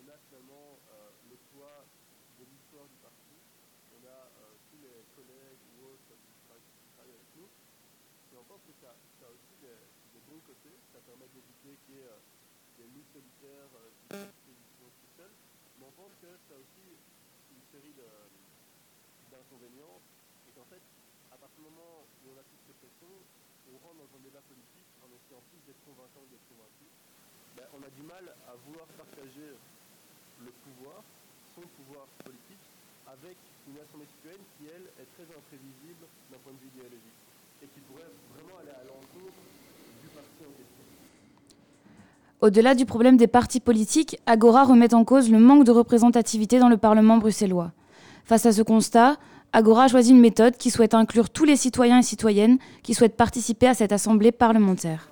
on 0.00 0.04
a 0.08 0.16
finalement 0.28 0.80
euh, 0.90 1.12
le 1.30 1.36
poids 1.54 1.84
de 2.40 2.44
l'histoire 2.48 2.88
du 2.88 2.98
parti, 3.04 3.36
on 3.94 4.02
a 4.02 4.18
euh, 4.34 4.56
tous 4.72 4.80
les 4.82 4.98
collègues 5.14 5.62
ou 5.78 5.94
autres 5.94 6.12
qui 6.18 6.32
travaillent, 6.48 7.14
avec 7.14 7.28
nous, 7.38 7.48
et 7.48 8.34
on 8.34 8.44
pense 8.50 8.64
que 8.66 8.74
ça, 8.82 8.96
ça 9.20 9.28
a 9.28 9.30
aussi 9.30 9.54
des, 9.62 9.78
bons 10.26 10.42
côtés, 10.48 10.74
ça 10.90 10.98
permet 11.04 11.28
d'éviter 11.30 11.76
qu'il 11.84 11.96
y 11.96 11.98
ait 12.02 12.08
euh, 12.08 12.18
des 12.80 12.88
luttes 12.96 13.12
solitaires 13.12 13.70
qui 14.10 14.54
se 14.56 14.86
tout 14.90 15.12
seuls, 15.16 15.36
on 15.82 15.90
pense 15.98 16.14
que 16.22 16.30
ça 16.48 16.54
a 16.54 16.58
aussi 16.58 16.86
une 17.50 17.64
série 17.74 17.94
d'inconvénients, 19.30 19.98
et 20.46 20.52
qu'en 20.54 20.64
fait, 20.70 20.82
à 21.32 21.36
partir 21.36 21.58
du 21.58 21.70
moment 21.70 22.06
où 22.22 22.30
on 22.30 22.38
applique 22.38 22.62
cette 22.66 22.80
question, 22.80 23.10
on 23.66 23.78
rentre 23.78 23.98
dans 23.98 24.10
un 24.16 24.22
débat 24.22 24.42
politique 24.46 24.90
en 25.02 25.08
essayant 25.10 25.42
plus 25.50 25.60
d'être 25.66 25.82
convaincant 25.84 26.22
ou 26.22 26.28
d'être 26.30 26.48
convaincu. 26.48 26.86
Ben, 27.56 27.66
on 27.74 27.82
a 27.82 27.90
du 27.90 28.02
mal 28.02 28.24
à 28.46 28.54
vouloir 28.56 28.86
partager 28.94 29.50
le 30.38 30.52
pouvoir, 30.62 31.02
son 31.54 31.66
pouvoir 31.76 32.06
politique, 32.24 32.66
avec 33.06 33.36
une 33.66 33.78
assemblée 33.78 34.06
citoyenne 34.06 34.46
qui, 34.56 34.66
elle, 34.66 34.86
est 35.02 35.10
très 35.18 35.26
imprévisible 35.36 36.06
d'un 36.30 36.38
point 36.38 36.52
de 36.52 36.58
vue 36.58 36.68
idéologique 36.68 37.18
et 37.62 37.66
qui 37.68 37.80
pourrait 37.80 38.01
Au-delà 42.42 42.74
du 42.74 42.86
problème 42.86 43.16
des 43.16 43.28
partis 43.28 43.60
politiques, 43.60 44.18
Agora 44.26 44.64
remet 44.64 44.94
en 44.94 45.04
cause 45.04 45.30
le 45.30 45.38
manque 45.38 45.62
de 45.62 45.70
représentativité 45.70 46.58
dans 46.58 46.68
le 46.68 46.76
Parlement 46.76 47.18
bruxellois. 47.18 47.70
Face 48.24 48.46
à 48.46 48.52
ce 48.52 48.62
constat, 48.62 49.16
Agora 49.52 49.84
a 49.84 49.88
choisi 49.88 50.10
une 50.10 50.18
méthode 50.18 50.56
qui 50.56 50.70
souhaite 50.70 50.92
inclure 50.92 51.30
tous 51.30 51.44
les 51.44 51.54
citoyens 51.54 52.00
et 52.00 52.02
citoyennes 52.02 52.58
qui 52.82 52.94
souhaitent 52.94 53.16
participer 53.16 53.68
à 53.68 53.74
cette 53.74 53.92
assemblée 53.92 54.32
parlementaire. 54.32 55.11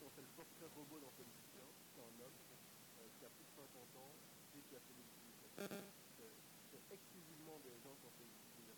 Aujourd'hui, 0.11 0.19
si 0.19 0.19
on 0.19 0.19
fait 0.19 0.21
le 0.21 0.35
portrait 0.35 0.67
robot 0.75 0.99
d'un 0.99 1.13
politicien, 1.15 1.63
c'est 1.95 2.01
un 2.03 2.15
homme 2.19 2.39
euh, 2.99 3.07
qui 3.15 3.23
a 3.23 3.29
plus 3.31 3.45
de 3.47 3.53
50 3.55 3.95
ans 3.95 4.11
et 4.55 4.59
qui 4.67 4.75
a 4.75 4.79
fait 4.83 4.93
des 4.93 5.07
études 5.07 5.39
C'est 6.67 6.83
exclusivement 6.91 7.59
des 7.63 7.75
gens 7.79 7.95
qui 7.95 8.05
ont 8.07 8.15
fait 8.19 8.27
des 8.27 8.35
études. 8.35 8.75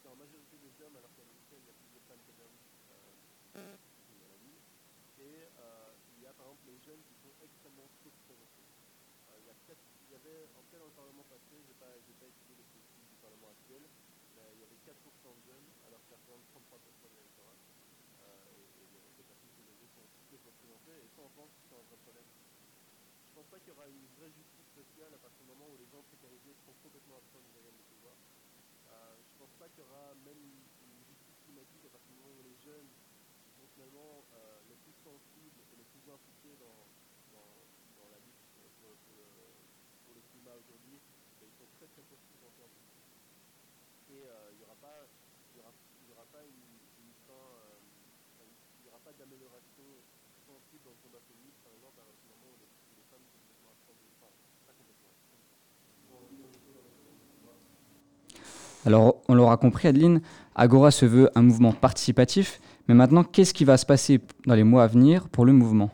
C'est 0.00 0.08
en 0.08 0.16
majorité 0.16 0.56
des 0.60 0.72
hommes, 0.84 0.96
alors 0.96 1.12
qu'à 1.16 1.24
l'université, 1.24 1.56
il 1.60 1.64
y 1.64 1.72
a 1.72 1.76
plus 1.76 1.92
de 1.92 2.00
femmes 2.08 2.24
que 2.24 2.32
d'hommes. 2.36 2.58
Et 5.20 5.48
il 6.16 6.22
y 6.22 6.26
a 6.26 6.32
par 6.34 6.46
exemple 6.48 6.64
les 6.68 6.78
jeunes 6.84 7.00
qui 7.04 7.14
sont 7.20 7.32
extrêmement 7.40 7.88
sous-représentés. 8.00 8.68
Euh, 9.28 9.40
il, 9.40 9.46
y 9.48 9.52
a 9.52 9.56
il 9.64 10.12
y 10.12 10.16
avait, 10.16 10.48
en 10.56 10.62
cas 10.72 10.78
dans 10.78 10.88
le 10.88 10.96
Parlement 10.96 11.24
passé, 11.28 11.52
je 11.52 11.68
n'ai 11.68 11.78
pas, 11.80 11.88
pas 11.88 12.28
étudié 12.28 12.54
les 12.56 12.64
statistiques 12.64 13.08
du 13.12 13.16
Parlement 13.20 13.48
actuel, 13.52 13.84
mais 14.36 14.44
il 14.56 14.60
y 14.60 14.64
avait 14.68 14.80
4% 14.84 14.92
de 14.92 15.42
jeunes 15.48 15.68
alors 15.88 16.00
qu'il 16.04 16.12
y 16.12 16.20
a 16.20 16.24
33% 16.28 17.08
de 17.08 17.16
l'électorat. 17.16 17.56
Euh, 18.24 18.60
et, 18.60 18.64
et 18.84 18.86
les, 18.92 19.04
les 19.16 19.24
partis 19.24 19.48
politiques 19.56 19.94
sont 19.96 20.04
et 20.74 21.06
ça 21.14 21.22
on 21.22 21.30
pense 21.38 21.54
que 21.54 21.62
c'est 21.70 21.78
un 21.78 21.86
vrai 21.86 21.98
problème. 22.02 22.26
Je 22.26 23.32
pense 23.34 23.46
pas 23.46 23.58
qu'il 23.62 23.70
y 23.70 23.76
aura 23.78 23.86
une 23.86 24.06
vraie 24.18 24.30
justice 24.34 24.70
sociale 24.74 25.14
à 25.14 25.20
partir 25.22 25.38
du 25.46 25.48
moment 25.54 25.70
où 25.70 25.78
les 25.78 25.86
gens 25.86 26.02
précarisés 26.02 26.54
seront 26.62 26.74
complètement 26.82 27.18
absents 27.22 27.42
des 27.46 27.54
organes 27.54 27.78
de 27.78 27.86
pouvoir. 27.94 28.18
Euh, 28.90 29.14
je 29.22 29.34
pense 29.38 29.54
pas 29.58 29.70
qu'il 29.70 29.82
y 29.82 29.86
aura 29.86 30.14
même 30.26 30.38
une, 30.38 31.02
justice 31.06 31.38
climatique 31.46 31.84
à 31.86 31.92
partir 31.94 32.10
du 32.10 32.18
moment 32.18 32.34
où 32.34 32.42
les 32.42 32.58
jeunes 32.58 32.90
sont 33.54 33.66
finalement 33.74 34.24
euh, 34.34 34.62
les 34.66 34.78
plus 34.82 34.96
sensibles 35.04 35.60
et 35.70 35.76
les 35.78 35.86
plus 35.94 36.04
impliqués 36.10 36.56
dans, 36.58 36.90
dans, 37.34 38.08
la 38.10 38.18
lutte 38.18 38.42
pour, 38.54 38.66
le, 39.14 40.22
climat 40.34 40.54
aujourd'hui, 40.58 40.98
ils 41.42 41.54
sont 41.58 41.70
très 41.78 41.86
très 41.86 42.02
peu 42.02 42.16
représentés 42.18 42.62
en 42.62 42.70
politique. 42.70 43.14
Et 44.10 44.22
euh, 44.26 44.50
il 44.52 44.58
n'y 44.58 44.64
aura 44.64 44.78
pas, 44.78 45.06
il 45.54 45.58
y 45.58 45.60
aura, 45.60 46.26
pas 46.32 46.42
une, 46.42 46.78
une 46.98 47.14
euh, 47.30 47.78
il 48.78 48.82
n'y 48.82 48.88
aura 48.88 48.98
pas 48.98 49.12
d'amélioration 49.12 49.84
sensible 50.54 50.86
dans 50.86 50.94
le 50.94 51.02
combat 51.02 51.18
féministe, 51.26 51.58
par 51.66 51.74
exemple, 51.74 51.98
à 51.98 52.06
un 52.06 52.14
moment 52.30 52.46
où 52.46 52.56
les, 52.62 52.70
où 52.70 52.94
les 52.94 53.06
femmes 53.10 53.26
sont 53.26 53.42
complètement 53.42 53.74
absentes, 53.74 53.98
enfin, 54.14 54.30
pas 54.66 54.74
complètement 54.78 55.10
absentes. 55.10 55.42
Alors, 58.86 59.18
on 59.28 59.34
l'aura 59.34 59.56
compris, 59.56 59.88
Adeline, 59.88 60.20
Agora 60.54 60.90
se 60.90 61.06
veut 61.06 61.30
un 61.34 61.42
mouvement 61.42 61.72
participatif, 61.72 62.60
mais 62.86 62.94
maintenant, 62.94 63.24
qu'est-ce 63.24 63.54
qui 63.54 63.64
va 63.64 63.76
se 63.76 63.86
passer 63.86 64.20
dans 64.46 64.54
les 64.54 64.62
mois 64.62 64.84
à 64.84 64.86
venir 64.86 65.28
pour 65.28 65.44
le 65.44 65.52
mouvement? 65.52 65.90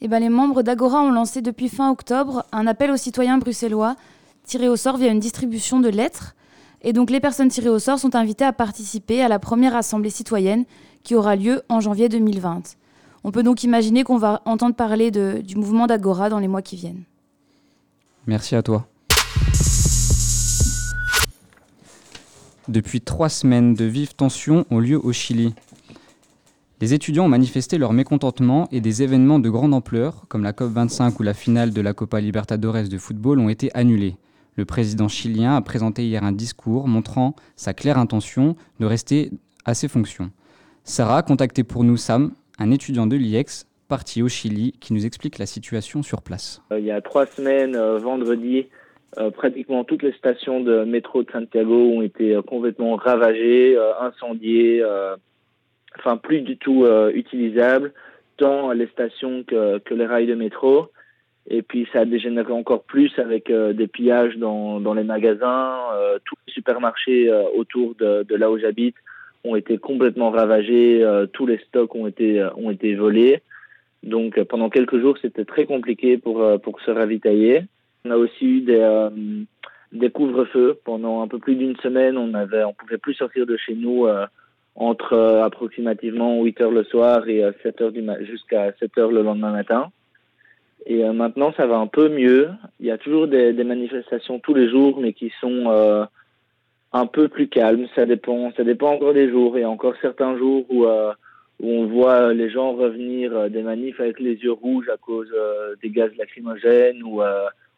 Eh 0.00 0.08
ben, 0.08 0.20
Les 0.20 0.30
membres 0.30 0.62
d'Agora 0.62 1.02
ont 1.02 1.10
lancé 1.10 1.42
depuis 1.42 1.68
fin 1.68 1.90
octobre 1.90 2.46
un 2.52 2.66
appel 2.66 2.90
aux 2.90 2.96
citoyens 2.96 3.36
bruxellois 3.36 3.96
tirés 4.44 4.68
au 4.68 4.76
sort 4.76 4.96
via 4.96 5.10
une 5.12 5.20
distribution 5.20 5.80
de 5.80 5.90
lettres. 5.90 6.34
Et 6.80 6.94
donc 6.94 7.10
les 7.10 7.20
personnes 7.20 7.48
tirées 7.48 7.68
au 7.68 7.80
sort 7.80 7.98
sont 7.98 8.14
invitées 8.14 8.44
à 8.44 8.52
participer 8.52 9.20
à 9.20 9.28
la 9.28 9.38
première 9.38 9.76
assemblée 9.76 10.10
citoyenne 10.10 10.64
qui 11.02 11.14
aura 11.14 11.36
lieu 11.36 11.62
en 11.68 11.80
janvier 11.80 12.08
2020. 12.08 12.77
On 13.24 13.32
peut 13.32 13.42
donc 13.42 13.64
imaginer 13.64 14.04
qu'on 14.04 14.18
va 14.18 14.42
entendre 14.44 14.74
parler 14.74 15.10
du 15.10 15.56
mouvement 15.56 15.86
d'Agora 15.86 16.28
dans 16.30 16.38
les 16.38 16.48
mois 16.48 16.62
qui 16.62 16.76
viennent. 16.76 17.02
Merci 18.26 18.54
à 18.54 18.62
toi. 18.62 18.86
Depuis 22.68 23.00
trois 23.00 23.30
semaines, 23.30 23.72
de 23.74 23.86
vives 23.86 24.14
tensions 24.14 24.66
ont 24.70 24.78
lieu 24.78 25.02
au 25.02 25.12
Chili. 25.12 25.54
Les 26.80 26.94
étudiants 26.94 27.24
ont 27.24 27.28
manifesté 27.28 27.78
leur 27.78 27.92
mécontentement 27.92 28.68
et 28.70 28.80
des 28.80 29.02
événements 29.02 29.38
de 29.38 29.50
grande 29.50 29.74
ampleur, 29.74 30.26
comme 30.28 30.44
la 30.44 30.52
COP25 30.52 31.14
ou 31.18 31.22
la 31.22 31.34
finale 31.34 31.72
de 31.72 31.80
la 31.80 31.94
Copa 31.94 32.20
Libertadores 32.20 32.88
de 32.88 32.98
football, 32.98 33.40
ont 33.40 33.48
été 33.48 33.74
annulés. 33.74 34.16
Le 34.56 34.64
président 34.64 35.08
chilien 35.08 35.56
a 35.56 35.60
présenté 35.60 36.06
hier 36.06 36.22
un 36.22 36.32
discours 36.32 36.86
montrant 36.86 37.34
sa 37.56 37.74
claire 37.74 37.98
intention 37.98 38.54
de 38.80 38.86
rester 38.86 39.30
à 39.64 39.74
ses 39.74 39.88
fonctions. 39.88 40.30
Sarah 40.84 41.18
a 41.18 41.22
contacté 41.22 41.64
pour 41.64 41.84
nous 41.84 41.96
Sam, 41.96 42.32
un 42.58 42.70
étudiant 42.70 43.06
de 43.06 43.16
l'IEX, 43.16 43.66
parti 43.88 44.22
au 44.22 44.28
Chili, 44.28 44.72
qui 44.80 44.92
nous 44.92 45.06
explique 45.06 45.38
la 45.38 45.46
situation 45.46 46.02
sur 46.02 46.22
place. 46.22 46.62
Euh, 46.72 46.78
il 46.78 46.84
y 46.84 46.90
a 46.90 47.00
trois 47.00 47.26
semaines, 47.26 47.76
euh, 47.76 47.98
vendredi, 47.98 48.66
euh, 49.16 49.30
pratiquement 49.30 49.84
toutes 49.84 50.02
les 50.02 50.12
stations 50.12 50.60
de 50.60 50.84
métro 50.84 51.22
de 51.22 51.30
Santiago 51.30 51.74
ont 51.74 52.02
été 52.02 52.38
complètement 52.46 52.96
ravagées, 52.96 53.78
incendiées 54.00 54.84
enfin 55.98 56.16
plus 56.16 56.42
du 56.42 56.56
tout 56.56 56.84
euh, 56.84 57.10
utilisable, 57.14 57.92
tant 58.36 58.72
les 58.72 58.86
stations 58.88 59.44
que, 59.44 59.80
les 59.90 60.06
rails 60.06 60.26
de 60.26 60.34
métro. 60.34 60.88
Et 61.50 61.62
puis 61.62 61.88
ça 61.92 62.00
a 62.00 62.04
dégénéré 62.04 62.52
encore 62.52 62.82
plus 62.82 63.10
avec 63.18 63.50
des 63.50 63.86
pillages 63.86 64.36
dans, 64.36 64.92
les 64.92 65.02
magasins. 65.02 65.78
Tous 66.26 66.34
les 66.46 66.52
supermarchés 66.52 67.32
autour 67.56 67.94
de, 67.94 68.22
de, 68.24 68.36
là 68.36 68.50
où 68.50 68.58
j'habite 68.58 68.96
ont 69.48 69.56
été 69.56 69.78
complètement 69.78 70.30
ravagés. 70.30 71.04
tous 71.32 71.46
les 71.46 71.58
stocks 71.58 71.94
ont 71.94 72.06
été, 72.06 72.46
ont 72.56 72.70
été 72.70 72.94
volés. 72.94 73.42
Donc 74.02 74.40
pendant 74.44 74.70
quelques 74.70 75.00
jours, 75.00 75.16
c'était 75.20 75.44
très 75.44 75.66
compliqué 75.66 76.18
pour, 76.18 76.44
pour 76.62 76.80
se 76.80 76.90
ravitailler. 76.90 77.64
On 78.04 78.10
a 78.10 78.16
aussi 78.16 78.44
eu 78.44 78.60
des, 78.60 79.08
des 79.92 80.10
couvre-feux. 80.10 80.78
Pendant 80.84 81.22
un 81.22 81.28
peu 81.28 81.38
plus 81.38 81.56
d'une 81.56 81.76
semaine, 81.76 82.16
on 82.16 82.34
avait, 82.34 82.64
on 82.64 82.74
pouvait 82.74 82.98
plus 82.98 83.14
sortir 83.14 83.46
de 83.46 83.56
chez 83.56 83.74
nous 83.74 84.06
entre 84.78 85.12
euh, 85.12 85.42
approximativement 85.42 86.40
8 86.42 86.60
heures 86.60 86.70
le 86.70 86.84
soir 86.84 87.28
et 87.28 87.42
7 87.62 87.80
euh, 87.80 87.84
heures 87.84 88.24
jusqu'à 88.24 88.72
7 88.78 88.96
heures 88.98 89.10
le 89.10 89.22
lendemain 89.22 89.50
matin. 89.50 89.90
Et 90.86 91.04
euh, 91.04 91.12
maintenant, 91.12 91.52
ça 91.56 91.66
va 91.66 91.78
un 91.78 91.88
peu 91.88 92.08
mieux. 92.08 92.48
Il 92.78 92.86
y 92.86 92.92
a 92.92 92.96
toujours 92.96 93.26
des, 93.26 93.52
manifestations 93.52 94.38
tous 94.38 94.54
les 94.54 94.70
jours, 94.70 95.00
mais 95.00 95.12
qui 95.12 95.32
sont 95.40 95.64
euh, 95.66 96.04
un 96.92 97.06
peu 97.06 97.28
plus 97.28 97.48
calmes. 97.48 97.86
Ça 97.94 98.06
dépend, 98.06 98.52
ça 98.56 98.64
dépend 98.64 98.94
encore 98.94 99.14
des 99.14 99.30
jours. 99.30 99.56
Il 99.56 99.60
y 99.60 99.64
a 99.64 99.70
encore 99.70 99.94
certains 100.00 100.36
jours 100.36 100.64
où, 100.70 100.86
euh, 100.86 101.12
où 101.60 101.68
on 101.68 101.86
voit 101.86 102.32
les 102.32 102.50
gens 102.50 102.72
revenir 102.72 103.50
des 103.50 103.62
manifs 103.62 104.00
avec 104.00 104.20
les 104.20 104.34
yeux 104.34 104.52
rouges 104.52 104.88
à 104.88 104.96
cause 104.96 105.32
des 105.82 105.90
gaz 105.90 106.10
lacrymogènes 106.16 107.02
ou, 107.02 107.20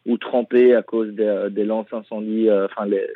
ou 0.05 0.17
trempés 0.17 0.75
à 0.75 0.81
cause 0.81 1.09
des, 1.13 1.65
lances 1.65 1.91
incendies, 1.91 2.49
enfin 2.51 2.85
les, 2.85 3.07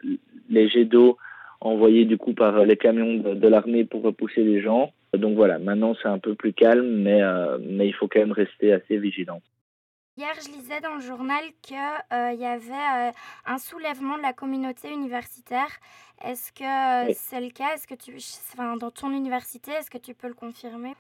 les 0.50 0.68
jets 0.68 0.86
d'eau 0.86 1.18
envoyés 1.66 2.06
du 2.06 2.18
coup 2.18 2.34
par 2.34 2.64
les 2.64 2.78
camions 2.78 3.16
de, 3.16 3.48
l'armée 3.48 3.86
pour 3.86 4.04
repousser 4.04 4.44
les 4.44 4.62
gens. 4.62 4.92
Donc 5.14 5.36
voilà, 5.36 5.60
maintenant 5.60 5.96
c'est 6.02 6.08
un 6.08 6.20
peu 6.20 6.36
plus 6.36 6.54
calme, 6.54 6.88
mais, 6.88 7.22
euh, 7.22 7.58
mais 7.62 7.88
il 7.88 7.94
faut 7.94 8.08
quand 8.08 8.20
même 8.20 8.32
rester 8.32 8.74
assez 8.74 8.98
vigilant. 8.98 9.42
Hier, 10.18 10.32
je 10.36 10.50
lisais 10.50 10.80
dans 10.80 10.96
le 10.96 11.02
journal 11.02 11.44
qu'il 11.62 11.76
euh, 11.76 12.32
y 12.32 12.46
avait 12.46 12.72
euh, 12.72 13.12
un 13.46 13.58
soulèvement 13.58 14.18
de 14.18 14.22
la 14.22 14.32
communauté 14.32 14.90
universitaire. 14.90 15.68
Est-ce 16.24 16.54
que 16.54 17.14
c'est 17.14 17.42
le 17.42 17.50
cas? 17.50 17.74
Est-ce 17.74 17.86
que 17.86 17.96
tu, 17.96 18.14
enfin, 18.54 18.78
dans 18.78 18.92
ton 18.92 19.12
université, 19.12 19.72
est-ce 19.72 19.92
que 19.92 19.98
tu 19.98 20.14
peux 20.14 20.30
le 20.30 20.34
confirmer? 20.34 20.94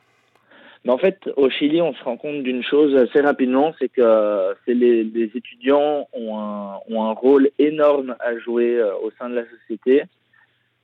Mais 0.83 0.91
En 0.91 0.97
fait, 0.97 1.29
au 1.37 1.49
Chili, 1.49 1.81
on 1.81 1.93
se 1.93 2.03
rend 2.03 2.17
compte 2.17 2.43
d'une 2.43 2.61
chose 2.61 2.93
assez 2.95 3.21
rapidement, 3.21 3.73
c'est 3.79 3.87
que 3.87 4.53
les, 4.67 5.05
les 5.05 5.31
étudiants 5.33 6.09
ont 6.11 6.37
un, 6.37 6.79
ont 6.89 7.03
un 7.05 7.13
rôle 7.13 7.49
énorme 7.57 8.17
à 8.19 8.37
jouer 8.37 8.75
euh, 8.75 8.93
au 8.97 9.11
sein 9.17 9.29
de 9.29 9.35
la 9.35 9.45
société 9.49 10.03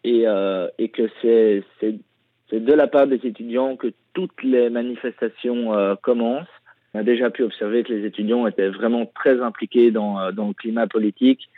et, 0.05 0.23
euh, 0.25 0.69
et 0.77 0.87
que 0.87 1.09
c'est 1.21 1.63
de 2.51 2.73
la 2.73 2.87
part 2.87 3.07
des 3.07 3.19
étudiants 3.25 3.75
que 3.75 3.93
toutes 4.13 4.41
les 4.41 4.69
manifestations 4.69 5.73
euh, 5.73 5.95
commencent. 5.95 6.47
On 6.93 6.99
a 6.99 7.03
déjà 7.03 7.29
pu 7.29 7.43
observer 7.43 7.83
que 7.83 7.93
les 7.93 8.05
étudiants 8.05 8.47
étaient 8.47 8.69
vraiment 8.69 9.05
très 9.05 9.41
impliqués 9.41 9.91
dans, 9.91 10.19
euh, 10.19 10.31
dans 10.31 10.49
le 10.49 10.53
climat 10.53 10.87
politique 10.87 11.49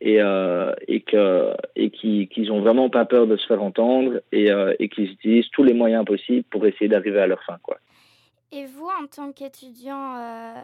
et, 0.00 0.20
euh, 0.20 0.72
et 0.86 1.00
que 1.00 1.54
et 1.74 1.90
qui 1.90 2.28
qu'ils 2.28 2.52
ont 2.52 2.60
vraiment 2.60 2.90
pas 2.90 3.04
peur 3.04 3.26
de 3.26 3.36
se 3.36 3.46
faire 3.46 3.62
entendre 3.62 4.20
et, 4.30 4.50
euh, 4.50 4.74
et 4.78 4.88
qu'ils 4.88 5.10
utilisent 5.10 5.50
tous 5.50 5.64
les 5.64 5.74
moyens 5.74 6.04
possibles 6.04 6.44
pour 6.50 6.66
essayer 6.66 6.88
d'arriver 6.88 7.18
à 7.18 7.26
leur 7.26 7.42
fin 7.42 7.58
quoi. 7.62 7.78
Et 8.52 8.64
vous, 8.64 8.86
en 8.86 9.06
tant 9.06 9.32
qu'étudiant 9.32 10.16
euh, 10.16 10.54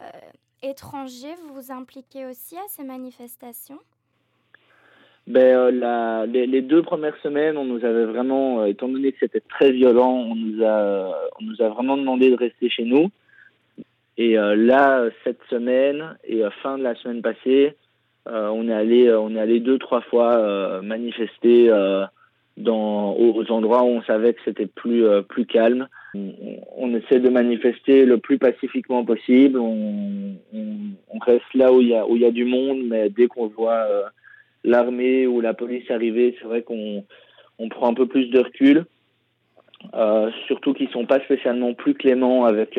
étranger, 0.62 1.34
vous 1.42 1.54
vous 1.54 1.72
impliquez 1.72 2.26
aussi 2.26 2.56
à 2.56 2.68
ces 2.68 2.84
manifestations? 2.84 3.80
Ben, 5.26 5.56
euh, 5.56 5.70
la, 5.72 6.26
les, 6.26 6.46
les 6.46 6.62
deux 6.62 6.82
premières 6.82 7.16
semaines, 7.22 7.56
on 7.56 7.64
nous 7.64 7.84
avait 7.84 8.04
vraiment, 8.04 8.64
étant 8.64 8.88
donné 8.88 9.12
que 9.12 9.18
c'était 9.20 9.40
très 9.40 9.72
violent, 9.72 10.12
on 10.12 10.34
nous 10.34 10.64
a, 10.64 11.12
on 11.40 11.44
nous 11.44 11.60
a 11.60 11.68
vraiment 11.68 11.96
demandé 11.96 12.30
de 12.30 12.36
rester 12.36 12.68
chez 12.70 12.84
nous. 12.84 13.10
Et 14.18 14.38
euh, 14.38 14.54
là, 14.56 15.08
cette 15.24 15.40
semaine 15.48 16.16
et 16.24 16.44
euh, 16.44 16.50
fin 16.62 16.76
de 16.76 16.82
la 16.82 16.94
semaine 16.96 17.22
passée, 17.22 17.74
euh, 18.28 18.48
on 18.48 18.68
est 18.68 18.74
allé, 18.74 19.12
on 19.12 19.34
est 19.34 19.40
allé 19.40 19.60
deux 19.60 19.78
trois 19.78 20.02
fois 20.02 20.80
manifester 20.82 21.68
dans 22.58 23.16
aux 23.16 23.50
endroits 23.50 23.82
où 23.82 23.86
on 23.86 24.02
savait 24.02 24.34
que 24.34 24.40
c'était 24.44 24.66
plus 24.66 25.04
plus 25.28 25.46
calme. 25.46 25.88
On, 26.14 26.94
essaie 26.94 27.20
de 27.20 27.30
manifester 27.30 28.04
le 28.04 28.18
plus 28.18 28.38
pacifiquement 28.38 29.04
possible. 29.04 29.58
On, 29.58 30.36
reste 31.24 31.54
là 31.54 31.72
où 31.72 31.80
il 31.80 31.88
y 31.88 31.94
a 31.94 32.04
y 32.04 32.24
a 32.24 32.30
du 32.32 32.44
monde, 32.44 32.82
mais 32.84 33.08
dès 33.08 33.28
qu'on 33.28 33.46
voit 33.46 33.86
l'armée 34.64 35.26
ou 35.26 35.40
la 35.40 35.54
police 35.54 35.88
arriver, 35.90 36.36
c'est 36.38 36.46
vrai 36.46 36.62
qu'on 36.62 37.04
on 37.58 37.68
prend 37.68 37.88
un 37.88 37.94
peu 37.94 38.06
plus 38.06 38.26
de 38.26 38.38
recul. 38.38 38.84
Surtout 40.46 40.74
qu'ils 40.74 40.90
sont 40.90 41.06
pas 41.06 41.20
spécialement 41.20 41.74
plus 41.74 41.94
cléments 41.94 42.44
avec 42.44 42.78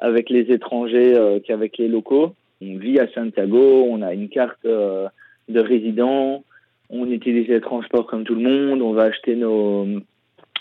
avec 0.00 0.30
les 0.30 0.50
étrangers 0.50 1.14
euh, 1.14 1.38
qu'avec 1.38 1.78
les 1.78 1.88
locaux. 1.88 2.34
On 2.62 2.76
vit 2.76 2.98
à 2.98 3.08
Santiago, 3.12 3.86
on 3.88 4.02
a 4.02 4.12
une 4.12 4.28
carte 4.28 4.64
euh, 4.64 5.08
de 5.48 5.60
résident, 5.60 6.42
on 6.90 7.06
utilise 7.10 7.48
les 7.48 7.60
transports 7.60 8.06
comme 8.06 8.24
tout 8.24 8.34
le 8.34 8.42
monde, 8.42 8.82
on 8.82 8.92
va 8.92 9.04
acheter 9.04 9.36
nos, 9.36 9.86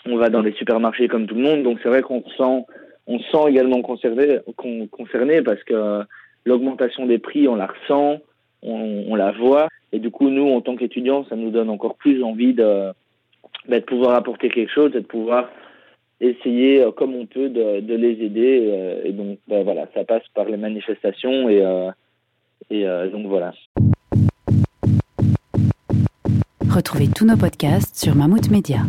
on 0.05 0.15
va 0.17 0.29
dans 0.29 0.41
les 0.41 0.53
supermarchés 0.53 1.07
comme 1.07 1.27
tout 1.27 1.35
le 1.35 1.41
monde. 1.41 1.63
Donc 1.63 1.79
c'est 1.81 1.89
vrai 1.89 2.01
qu'on 2.01 2.23
se 2.23 2.35
sent, 2.37 2.65
on 3.07 3.19
se 3.19 3.29
sent 3.31 3.49
également 3.49 3.81
concerné, 3.81 4.39
con- 4.55 4.87
concerné 4.87 5.41
parce 5.41 5.63
que 5.63 6.01
l'augmentation 6.45 7.05
des 7.05 7.17
prix, 7.17 7.47
on 7.47 7.55
la 7.55 7.67
ressent, 7.67 8.19
on, 8.61 9.03
on 9.07 9.15
la 9.15 9.31
voit. 9.31 9.67
Et 9.91 9.99
du 9.99 10.11
coup, 10.11 10.29
nous, 10.29 10.49
en 10.51 10.61
tant 10.61 10.75
qu'étudiants, 10.75 11.25
ça 11.29 11.35
nous 11.35 11.49
donne 11.49 11.69
encore 11.69 11.95
plus 11.95 12.23
envie 12.23 12.53
de, 12.53 12.91
bah, 13.67 13.79
de 13.79 13.85
pouvoir 13.85 14.15
apporter 14.15 14.49
quelque 14.49 14.71
chose 14.71 14.91
de 14.91 14.99
pouvoir 14.99 15.49
essayer 16.21 16.81
euh, 16.81 16.91
comme 16.91 17.15
on 17.15 17.25
peut 17.25 17.49
de, 17.49 17.79
de 17.81 17.95
les 17.95 18.23
aider. 18.23 18.67
euh, 18.71 19.01
et 19.05 19.11
donc, 19.11 19.39
bah, 19.47 19.63
voilà, 19.63 19.87
ça 19.93 20.03
passe 20.03 20.23
par 20.33 20.45
les 20.45 20.57
manifestations 20.57 21.49
et, 21.49 21.61
euh, 21.61 21.91
et 22.69 22.85
euh, 22.85 23.09
donc 23.09 23.27
voilà. 23.27 23.53
Retrouvez 26.69 27.07
tous 27.07 27.25
nos 27.25 27.37
podcasts 27.37 27.95
sur 27.95 28.15
Mammouth 28.15 28.49
Media. 28.51 28.81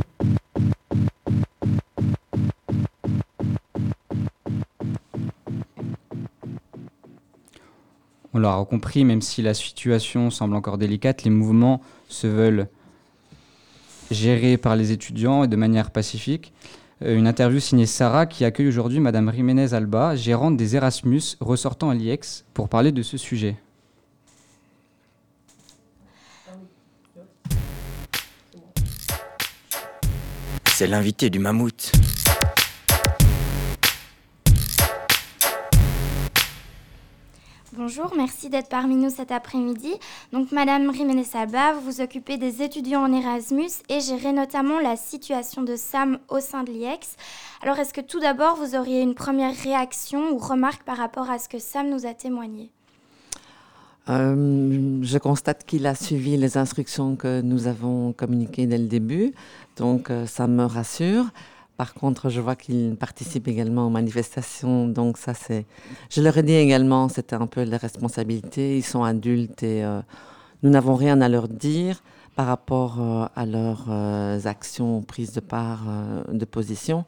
On 8.33 8.39
l'aura 8.39 8.65
compris, 8.65 9.05
même 9.05 9.23
si 9.23 9.43
la 9.43 9.55
situation 9.55 10.31
semble 10.31 10.55
encore 10.55 10.79
délicate, 10.79 11.25
les 11.25 11.31
mouvements 11.31 11.81
se 12.09 12.27
veulent 12.27 12.69
gérés 14.11 14.57
par 14.57 14.77
les 14.77 14.93
étudiants 14.93 15.45
et 15.45 15.49
de 15.49 15.57
manière 15.57 15.91
pacifique. 15.91 16.53
Euh, 17.03 17.17
Une 17.17 17.27
interview 17.27 17.61
signée 17.61 17.87
Sarah 17.87 18.27
qui 18.27 18.45
accueille 18.45 18.69
aujourd'hui 18.69 19.01
Madame 19.01 19.33
Jiménez 19.33 19.73
Alba, 19.73 20.17
gérante 20.17 20.57
des 20.57 20.77
Erasmus 20.77 21.23
ressortant 21.41 21.91
à 21.91 21.95
l'IEX, 21.95 22.45
pour 22.53 22.69
parler 22.69 22.93
de 22.93 23.03
ce 23.03 23.17
sujet. 23.17 23.57
C'est 30.67 30.87
l'invité 30.87 31.31
du 31.31 31.39
mammouth. 31.39 31.93
Bonjour, 37.83 38.13
merci 38.15 38.51
d'être 38.51 38.69
parmi 38.69 38.95
nous 38.95 39.09
cet 39.09 39.33
après-midi. 39.33 39.95
Donc, 40.35 40.53
Madame 40.53 40.93
Jiménez 40.93 41.25
Alba, 41.33 41.73
vous 41.73 41.81
vous 41.81 42.01
occupez 42.03 42.37
des 42.37 42.61
étudiants 42.61 43.05
en 43.05 43.11
Erasmus 43.11 43.71
et 43.89 44.01
gérez 44.01 44.33
notamment 44.33 44.81
la 44.81 44.97
situation 44.97 45.63
de 45.63 45.77
Sam 45.77 46.19
au 46.29 46.41
sein 46.41 46.63
de 46.63 46.71
l'IEX. 46.71 47.17
Alors, 47.63 47.79
est-ce 47.79 47.95
que 47.95 48.03
tout 48.03 48.21
d'abord, 48.21 48.57
vous 48.57 48.77
auriez 48.77 49.01
une 49.01 49.15
première 49.15 49.57
réaction 49.57 50.31
ou 50.31 50.37
remarque 50.37 50.83
par 50.83 50.99
rapport 50.99 51.31
à 51.31 51.39
ce 51.39 51.49
que 51.49 51.59
Sam 51.59 51.89
nous 51.89 52.05
a 52.05 52.13
témoigné? 52.13 52.71
Euh, 54.11 54.99
je 55.01 55.17
constate 55.17 55.65
qu'il 55.65 55.87
a 55.87 55.95
suivi 55.95 56.37
les 56.37 56.59
instructions 56.59 57.17
que 57.17 57.41
nous 57.41 57.67
avons 57.67 58.13
communiquées 58.13 58.67
dès 58.67 58.77
le 58.77 58.89
début, 58.89 59.33
donc 59.79 60.11
euh, 60.11 60.27
ça 60.27 60.47
me 60.47 60.65
rassure. 60.65 61.25
Par 61.81 61.95
contre, 61.95 62.29
je 62.29 62.43
vois 62.43 62.57
qu'il 62.57 62.95
participe 62.95 63.49
également 63.49 63.87
aux 63.87 63.91
manifestations, 64.01 64.87
donc 64.87 65.17
ça 65.17 65.33
c'est... 65.33 65.65
Je 66.11 66.21
leur 66.21 66.37
ai 66.37 66.43
dit 66.43 66.53
également, 66.53 67.09
c'était 67.09 67.37
un 67.37 67.47
peu 67.47 67.65
leur 67.65 67.81
responsabilité, 67.81 68.77
ils 68.77 68.83
sont 68.83 69.03
adultes 69.03 69.63
et 69.63 69.83
euh, 69.83 70.03
nous 70.63 70.69
n'avons 70.69 70.95
rien 70.95 71.23
à 71.23 71.31
leur 71.31 71.49
dire 71.49 72.03
par 72.37 72.49
rapport 72.49 73.01
euh, 73.01 73.25
à 73.35 73.47
leurs 73.47 73.87
euh, 73.89 74.39
actions, 74.45 75.01
prises 75.01 75.33
de 75.33 75.41
part, 75.41 75.87
de 76.31 76.45
position. 76.45 77.07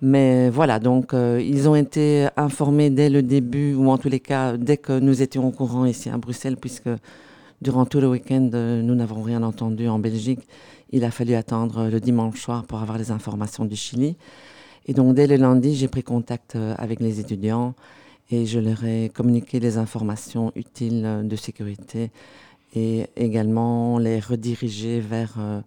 Mais 0.00 0.48
voilà, 0.48 0.78
donc 0.78 1.12
ils 1.12 1.68
ont 1.68 1.74
été 1.74 2.28
informés 2.38 2.88
dès 2.88 3.10
le 3.10 3.22
début, 3.22 3.74
ou 3.74 3.90
en 3.90 3.98
tous 3.98 4.08
les 4.08 4.20
cas, 4.20 4.56
dès 4.56 4.78
que 4.78 4.98
nous 4.98 5.20
étions 5.20 5.46
au 5.46 5.50
courant 5.50 5.84
ici 5.84 6.08
à 6.08 6.16
Bruxelles, 6.16 6.56
puisque 6.56 6.88
durant 7.62 7.86
tout 7.86 8.00
le 8.00 8.08
week-end, 8.08 8.50
euh, 8.54 8.82
nous 8.82 8.94
n'avons 8.94 9.22
rien 9.22 9.42
entendu 9.42 9.88
en 9.88 9.98
Belgique. 9.98 10.40
Il 10.90 11.04
a 11.04 11.10
fallu 11.10 11.34
attendre 11.34 11.88
le 11.88 12.00
dimanche 12.00 12.40
soir 12.40 12.64
pour 12.64 12.80
avoir 12.80 12.98
les 12.98 13.10
informations 13.10 13.64
du 13.64 13.76
Chili. 13.76 14.16
Et 14.86 14.94
donc 14.94 15.14
dès 15.14 15.26
le 15.26 15.36
lundi, 15.36 15.74
j'ai 15.74 15.88
pris 15.88 16.02
contact 16.02 16.56
euh, 16.56 16.74
avec 16.78 17.00
les 17.00 17.20
étudiants 17.20 17.74
et 18.30 18.46
je 18.46 18.58
leur 18.58 18.84
ai 18.84 19.10
communiqué 19.10 19.60
les 19.60 19.78
informations 19.78 20.52
utiles 20.54 21.02
euh, 21.04 21.22
de 21.22 21.36
sécurité 21.36 22.10
et 22.74 23.06
également 23.16 23.98
les 23.98 24.20
rediriger 24.20 25.00
vers 25.00 25.34
euh, 25.38 25.60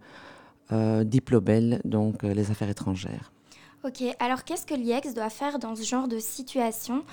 euh, 0.72 1.04
Diplobel, 1.04 1.82
donc 1.86 2.24
euh, 2.24 2.34
les 2.34 2.52
affaires 2.52 2.70
étrangères. 2.70 3.32
Ok, 3.84 4.04
alors 4.20 4.44
qu'est-ce 4.44 4.66
que 4.68 4.76
l'IEX 4.76 5.14
doit 5.16 5.32
faire 5.32 5.58
dans 5.58 5.76
ce 5.76 5.84
genre 5.84 6.08
de 6.08 6.20
situation 6.20 7.04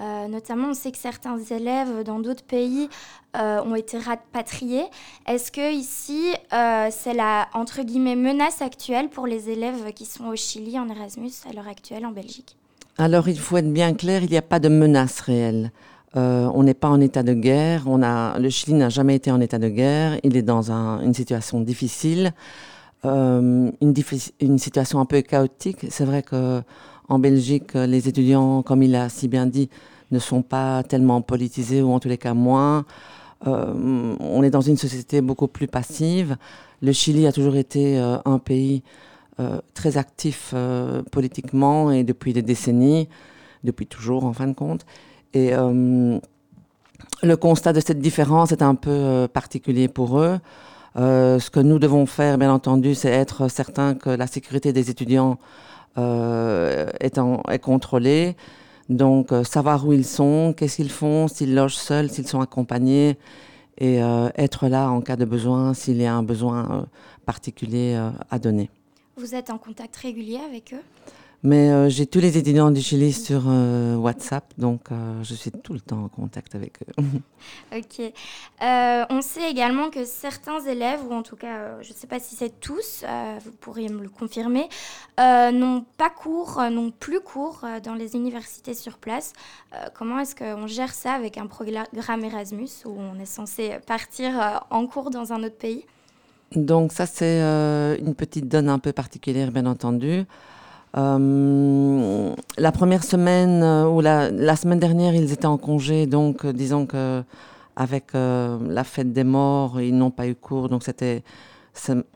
Euh, 0.00 0.28
Notamment, 0.28 0.68
on 0.70 0.74
sait 0.74 0.92
que 0.92 0.98
certains 0.98 1.38
élèves 1.38 2.02
dans 2.04 2.18
d'autres 2.20 2.44
pays 2.44 2.88
euh, 3.36 3.62
ont 3.62 3.74
été 3.74 3.98
rapatriés. 3.98 4.84
Est-ce 5.26 5.50
que 5.50 5.72
ici, 5.72 6.22
euh, 6.52 6.88
c'est 6.90 7.14
la 7.14 7.48
entre 7.54 7.82
guillemets 7.82 8.14
menace 8.16 8.62
actuelle 8.62 9.08
pour 9.08 9.26
les 9.26 9.48
élèves 9.48 9.92
qui 9.94 10.06
sont 10.06 10.26
au 10.26 10.36
Chili 10.36 10.78
en 10.78 10.88
Erasmus 10.88 11.32
à 11.48 11.52
l'heure 11.52 11.68
actuelle 11.68 12.04
en 12.04 12.10
Belgique? 12.12 12.56
Alors, 12.98 13.28
il 13.28 13.38
faut 13.38 13.56
être 13.56 13.72
bien 13.72 13.94
clair, 13.94 14.22
il 14.24 14.30
n'y 14.30 14.36
a 14.36 14.42
pas 14.42 14.58
de 14.60 14.68
menace 14.68 15.20
réelle. 15.20 15.70
On 16.14 16.62
n'est 16.64 16.74
pas 16.74 16.88
en 16.88 17.00
état 17.00 17.22
de 17.22 17.32
guerre. 17.32 17.84
Le 17.88 18.48
Chili 18.50 18.74
n'a 18.74 18.88
jamais 18.88 19.14
été 19.14 19.30
en 19.30 19.40
état 19.40 19.58
de 19.58 19.68
guerre. 19.68 20.18
Il 20.24 20.36
est 20.36 20.42
dans 20.42 20.72
un- 20.72 21.00
une 21.02 21.14
situation 21.14 21.60
difficile, 21.60 22.32
euh, 23.04 23.70
une, 23.80 24.58
situation 24.58 25.00
un 25.00 25.04
peu 25.04 25.20
chaotique. 25.22 25.86
C'est 25.90 26.04
vrai 26.04 26.22
que 26.22 26.62
en 27.08 27.18
Belgique, 27.18 27.74
les 27.74 28.08
étudiants, 28.08 28.62
comme 28.62 28.82
il 28.82 28.94
a 28.94 29.08
si 29.08 29.28
bien 29.28 29.46
dit, 29.46 29.70
ne 30.10 30.18
sont 30.18 30.42
pas 30.42 30.82
tellement 30.82 31.22
politisés 31.22 31.80
ou 31.82 31.92
en 31.92 32.00
tous 32.00 32.08
les 32.08 32.18
cas 32.18 32.34
moins. 32.34 32.84
Euh, 33.46 34.16
on 34.18 34.42
est 34.42 34.50
dans 34.50 34.60
une 34.60 34.76
société 34.76 35.20
beaucoup 35.20 35.46
plus 35.46 35.68
passive. 35.68 36.36
Le 36.82 36.92
Chili 36.92 37.26
a 37.26 37.32
toujours 37.32 37.56
été 37.56 37.98
euh, 37.98 38.18
un 38.24 38.38
pays 38.38 38.82
très 39.72 39.98
actif 39.98 40.52
politiquement 41.12 41.92
et 41.92 42.02
depuis 42.02 42.32
des 42.32 42.42
décennies, 42.42 43.08
depuis 43.62 43.86
toujours 43.86 44.24
en 44.24 44.32
fin 44.32 44.48
de 44.48 44.52
compte. 44.52 44.84
Et 45.32 45.52
le 45.52 47.36
constat 47.36 47.72
de 47.72 47.78
cette 47.78 48.00
différence 48.00 48.50
est 48.50 48.62
un 48.62 48.74
peu 48.74 49.28
particulier 49.32 49.86
pour 49.86 50.18
eux. 50.18 50.40
Euh, 50.96 51.38
ce 51.38 51.50
que 51.50 51.60
nous 51.60 51.78
devons 51.78 52.06
faire, 52.06 52.38
bien 52.38 52.52
entendu, 52.52 52.94
c'est 52.94 53.10
être 53.10 53.48
certain 53.48 53.94
que 53.94 54.10
la 54.10 54.26
sécurité 54.26 54.72
des 54.72 54.90
étudiants 54.90 55.38
euh, 55.96 56.88
est, 57.00 57.58
contrôlée. 57.60 58.36
Donc, 58.88 59.32
euh, 59.32 59.44
savoir 59.44 59.86
où 59.86 59.92
ils 59.92 60.06
sont, 60.06 60.54
qu'est-ce 60.56 60.76
qu'ils 60.76 60.90
font, 60.90 61.28
s'ils 61.28 61.54
logent 61.54 61.76
seuls, 61.76 62.10
s'ils 62.10 62.26
sont 62.26 62.40
accompagnés, 62.40 63.18
et 63.80 63.98
être 64.34 64.66
là 64.66 64.90
en 64.90 65.00
cas 65.00 65.14
de 65.14 65.24
besoin, 65.24 65.72
s'il 65.72 65.98
y 65.98 66.06
a 66.06 66.12
un 66.12 66.24
besoin 66.24 66.88
particulier 67.24 67.96
à 68.28 68.40
donner. 68.40 68.70
Vous 69.16 69.36
êtes 69.36 69.50
en 69.50 69.58
contact 69.58 69.94
régulier 69.94 70.40
avec 70.44 70.74
eux? 70.74 70.82
Mais 71.44 71.70
euh, 71.70 71.88
j'ai 71.88 72.06
tous 72.06 72.18
les 72.18 72.36
étudiants 72.36 72.72
du 72.72 72.80
Chili 72.80 73.12
sur 73.12 73.44
euh, 73.46 73.94
WhatsApp, 73.94 74.52
donc 74.58 74.90
euh, 74.90 75.22
je 75.22 75.34
suis 75.34 75.52
tout 75.52 75.72
le 75.72 75.78
temps 75.78 76.02
en 76.04 76.08
contact 76.08 76.54
avec 76.54 76.82
eux. 76.82 77.02
Ok. 77.76 78.12
On 78.60 79.22
sait 79.22 79.48
également 79.48 79.90
que 79.90 80.04
certains 80.04 80.60
élèves, 80.60 81.00
ou 81.08 81.14
en 81.14 81.22
tout 81.22 81.36
cas, 81.36 81.80
je 81.80 81.90
ne 81.90 81.94
sais 81.94 82.08
pas 82.08 82.18
si 82.18 82.34
c'est 82.34 82.58
tous, 82.58 83.04
vous 83.44 83.52
pourriez 83.60 83.88
me 83.88 84.02
le 84.02 84.08
confirmer, 84.08 84.68
n'ont 85.18 85.84
pas 85.96 86.10
cours, 86.10 86.60
n'ont 86.70 86.90
plus 86.90 87.20
cours 87.20 87.64
dans 87.84 87.94
les 87.94 88.16
universités 88.16 88.74
sur 88.74 88.98
place. 88.98 89.32
Comment 89.94 90.18
est-ce 90.18 90.34
qu'on 90.34 90.66
gère 90.66 90.92
ça 90.92 91.12
avec 91.12 91.38
un 91.38 91.46
programme 91.46 92.24
Erasmus 92.24 92.70
où 92.84 92.96
on 92.98 93.18
est 93.20 93.26
censé 93.26 93.78
partir 93.86 94.64
en 94.70 94.86
cours 94.86 95.10
dans 95.10 95.32
un 95.32 95.42
autre 95.44 95.58
pays? 95.58 95.84
Donc 96.56 96.92
ça, 96.92 97.06
c'est 97.06 97.40
une 98.00 98.14
petite 98.14 98.48
donne 98.48 98.68
un 98.68 98.80
peu 98.80 98.92
particulière, 98.92 99.52
bien 99.52 99.66
entendu. 99.66 100.26
Euh, 100.98 102.34
la 102.56 102.72
première 102.72 103.04
semaine 103.04 103.62
euh, 103.62 103.88
ou 103.88 104.00
la, 104.00 104.56
semaine 104.56 104.80
dernière, 104.80 105.14
ils 105.14 105.32
étaient 105.32 105.46
en 105.46 105.58
congé, 105.58 106.06
donc 106.06 106.44
euh, 106.44 106.52
disons 106.52 106.86
que 106.86 107.22
avec 107.76 108.06
la 108.12 108.82
fête 108.82 109.12
des 109.12 109.22
morts, 109.22 109.80
ils 109.80 109.96
n'ont 109.96 110.10
pas 110.10 110.26
eu 110.26 110.34
cours, 110.34 110.68
donc 110.68 110.82
c'était, 110.82 111.22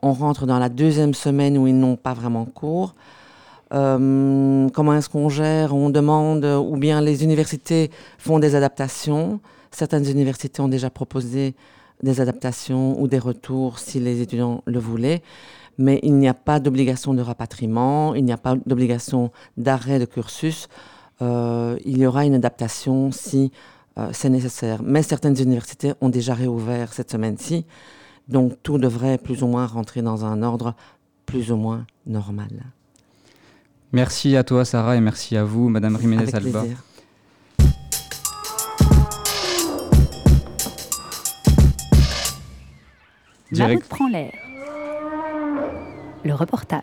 on 0.01 0.11
rentre 0.11 0.45
dans 0.45 0.59
la 0.59 0.67
deuxième 0.67 1.13
semaine 1.13 1.57
où 1.57 1.67
ils 1.67 1.79
n'ont 1.79 1.95
pas 1.95 2.13
vraiment 2.13 2.43
cours. 2.43 2.95
Comment 3.71 4.93
est-ce 4.93 5.07
qu'on 5.07 5.29
gère? 5.29 5.73
On 5.73 5.89
demande, 5.89 6.43
ou 6.43 6.75
bien 6.75 6.99
les 6.99 7.23
universités 7.23 7.91
font 8.17 8.39
des 8.39 8.55
adaptations. 8.55 9.39
Certaines 9.71 10.05
universités 10.05 10.61
ont 10.61 10.67
déjà 10.67 10.89
proposé 10.89 11.55
des 12.03 12.19
adaptations 12.19 13.01
ou 13.01 13.07
des 13.07 13.19
retours 13.19 13.79
si 13.79 14.01
les 14.01 14.19
étudiants 14.19 14.63
le 14.65 14.79
voulaient. 14.79 15.23
Mais 15.77 15.99
il 16.03 16.15
n'y 16.15 16.27
a 16.27 16.33
pas 16.33 16.59
d'obligation 16.59 17.13
de 17.13 17.21
rapatriement, 17.21 18.13
il 18.15 18.23
n'y 18.25 18.31
a 18.31 18.37
pas 18.37 18.55
d'obligation 18.65 19.31
d'arrêt 19.57 19.99
de 19.99 20.05
cursus. 20.05 20.67
Euh, 21.21 21.77
il 21.85 21.97
y 21.97 22.05
aura 22.05 22.25
une 22.25 22.35
adaptation 22.35 23.11
si 23.11 23.51
euh, 23.97 24.09
c'est 24.11 24.29
nécessaire. 24.29 24.81
Mais 24.83 25.03
certaines 25.03 25.39
universités 25.41 25.93
ont 26.01 26.09
déjà 26.09 26.33
réouvert 26.33 26.93
cette 26.93 27.11
semaine-ci, 27.11 27.65
donc 28.27 28.53
tout 28.63 28.77
devrait 28.77 29.17
plus 29.17 29.43
ou 29.43 29.47
moins 29.47 29.65
rentrer 29.65 30.01
dans 30.01 30.25
un 30.25 30.43
ordre 30.43 30.75
plus 31.25 31.51
ou 31.51 31.55
moins 31.57 31.85
normal. 32.05 32.49
Merci 33.91 34.35
à 34.35 34.43
toi, 34.43 34.65
Sarah, 34.65 34.95
et 34.95 35.01
merci 35.01 35.37
à 35.37 35.43
vous, 35.43 35.69
Madame 35.69 35.99
Jiménez 35.99 36.23
Avec 36.23 36.35
Alba. 36.35 36.59
plaisir. 36.61 36.83
Direct- 43.51 43.69
Mammouth 43.69 43.89
prend 43.89 44.07
l'air. 44.07 44.31
Le 46.23 46.33
reportage. 46.33 46.81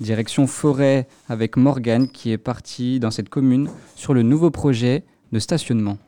Direction 0.00 0.46
forêt 0.46 1.06
avec 1.28 1.56
Morgane 1.56 2.08
qui 2.08 2.32
est 2.32 2.38
partie 2.38 3.00
dans 3.00 3.10
cette 3.10 3.28
commune 3.28 3.70
sur 3.94 4.14
le 4.14 4.22
nouveau 4.22 4.50
projet 4.50 5.04
de 5.32 5.38
stationnement. 5.38 5.98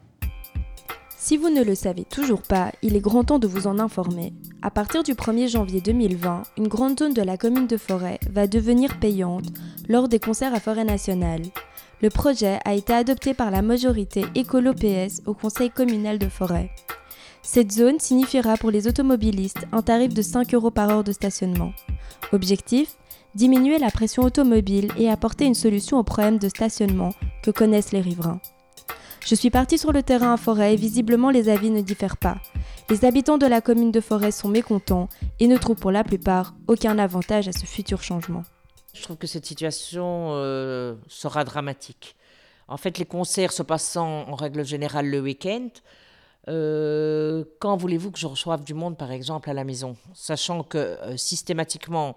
Si 1.17 1.37
vous 1.37 1.51
ne 1.51 1.63
le 1.63 1.75
savez 1.75 2.05
toujours 2.05 2.43
pas, 2.43 2.73
il 2.83 2.97
est 2.97 3.01
grand 3.01 3.25
temps 3.25 3.39
de 3.39 3.47
vous 3.47 3.67
en 3.67 3.79
informer. 3.79 4.33
À 4.63 4.71
partir 4.71 5.03
du 5.03 5.15
1er 5.15 5.49
janvier 5.49 5.81
2020, 5.81 6.43
une 6.57 6.69
grande 6.69 6.99
zone 6.99 7.15
de 7.15 7.23
la 7.23 7.37
commune 7.37 7.67
de 7.67 7.77
Forêt 7.77 8.19
va 8.31 8.47
devenir 8.47 8.99
payante 8.99 9.47
lors 9.89 10.09
des 10.09 10.19
concerts 10.19 10.55
à 10.55 10.61
Forêt 10.61 10.85
nationale. 10.85 11.43
Le 12.03 12.09
projet 12.09 12.59
a 12.65 12.75
été 12.75 12.93
adopté 12.93 13.35
par 13.35 13.51
la 13.51 13.63
majorité 13.63 14.25
écolo-PS 14.35 15.23
au 15.27 15.35
conseil 15.35 15.71
communal 15.71 16.19
de 16.19 16.29
Forêt. 16.29 16.71
Cette 17.43 17.73
zone 17.73 17.99
signifiera 17.99 18.57
pour 18.57 18.71
les 18.71 18.87
automobilistes 18.87 19.67
un 19.73 19.83
tarif 19.83 20.13
de 20.13 20.23
5 20.23 20.53
euros 20.55 20.71
par 20.71 20.91
heure 20.91 21.05
de 21.05 21.13
stationnement. 21.13 21.73
Objectif 22.33 22.97
Diminuer 23.37 23.79
la 23.79 23.93
pression 23.93 24.25
automobile 24.25 24.91
et 24.99 25.09
apporter 25.09 25.45
une 25.45 25.55
solution 25.55 25.99
au 25.99 26.03
problème 26.03 26.39
de 26.39 26.49
stationnement 26.49 27.11
que 27.45 27.53
connaissent 27.53 27.93
les 27.93 28.01
riverains. 28.01 28.41
Je 29.25 29.37
suis 29.37 29.51
partie 29.51 29.79
sur 29.79 29.93
le 29.93 30.03
terrain 30.03 30.35
à 30.35 30.37
Forêt 30.37 30.75
et 30.75 30.77
visiblement 30.77 31.31
les 31.31 31.49
avis 31.49 31.71
ne 31.71 31.81
diffèrent 31.81 32.17
pas. 32.17 32.39
Les 32.89 33.05
habitants 33.05 33.39
de 33.39 33.47
la 33.47 33.61
commune 33.61 33.93
de 33.93 34.01
Forêt 34.01 34.33
sont 34.33 34.49
mécontents 34.49 35.09
et 35.39 35.47
ne 35.47 35.57
trouvent 35.57 35.77
pour 35.77 35.93
la 35.93 36.03
plupart 36.03 36.55
aucun 36.67 36.99
avantage 36.99 37.47
à 37.47 37.53
ce 37.53 37.67
futur 37.67 38.03
changement. 38.03 38.43
Je 38.95 39.03
trouve 39.03 39.17
que 39.17 39.29
cette 39.29 39.47
situation 39.47 40.31
euh, 40.33 40.97
sera 41.07 41.45
dramatique. 41.45 42.17
En 42.67 42.77
fait, 42.77 42.99
les 42.99 43.07
concerts 43.07 43.53
se 43.53 43.63
passant 43.63 44.29
en 44.29 44.35
règle 44.35 44.65
générale 44.65 45.07
le 45.07 45.21
week-end, 45.21 45.69
euh, 46.49 47.45
quand 47.59 47.77
voulez-vous 47.77 48.11
que 48.11 48.19
je 48.19 48.27
reçoive 48.27 48.65
du 48.65 48.75
monde, 48.75 48.97
par 48.97 49.13
exemple, 49.13 49.51
à 49.51 49.55
la 49.55 49.65
maison? 49.65 49.97
Sachant 50.15 50.63
que 50.63 50.79
euh, 50.79 51.17
systématiquement, 51.17 52.17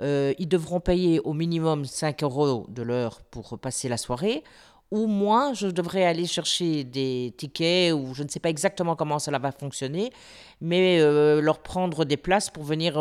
euh, 0.00 0.32
ils 0.38 0.48
devront 0.48 0.80
payer 0.80 1.20
au 1.20 1.32
minimum 1.32 1.84
5 1.84 2.22
euros 2.22 2.66
de 2.68 2.82
l'heure 2.82 3.20
pour 3.30 3.58
passer 3.58 3.88
la 3.88 3.96
soirée, 3.96 4.44
ou 4.90 5.06
moi, 5.06 5.52
je 5.54 5.66
devrais 5.66 6.04
aller 6.04 6.26
chercher 6.26 6.84
des 6.84 7.34
tickets, 7.36 7.92
ou 7.92 8.14
je 8.14 8.22
ne 8.22 8.28
sais 8.28 8.40
pas 8.40 8.50
exactement 8.50 8.94
comment 8.94 9.18
cela 9.18 9.38
va 9.38 9.50
fonctionner, 9.50 10.12
mais 10.60 11.00
leur 11.40 11.62
prendre 11.62 12.04
des 12.04 12.18
places 12.18 12.48
pour 12.48 12.62
venir 12.62 12.94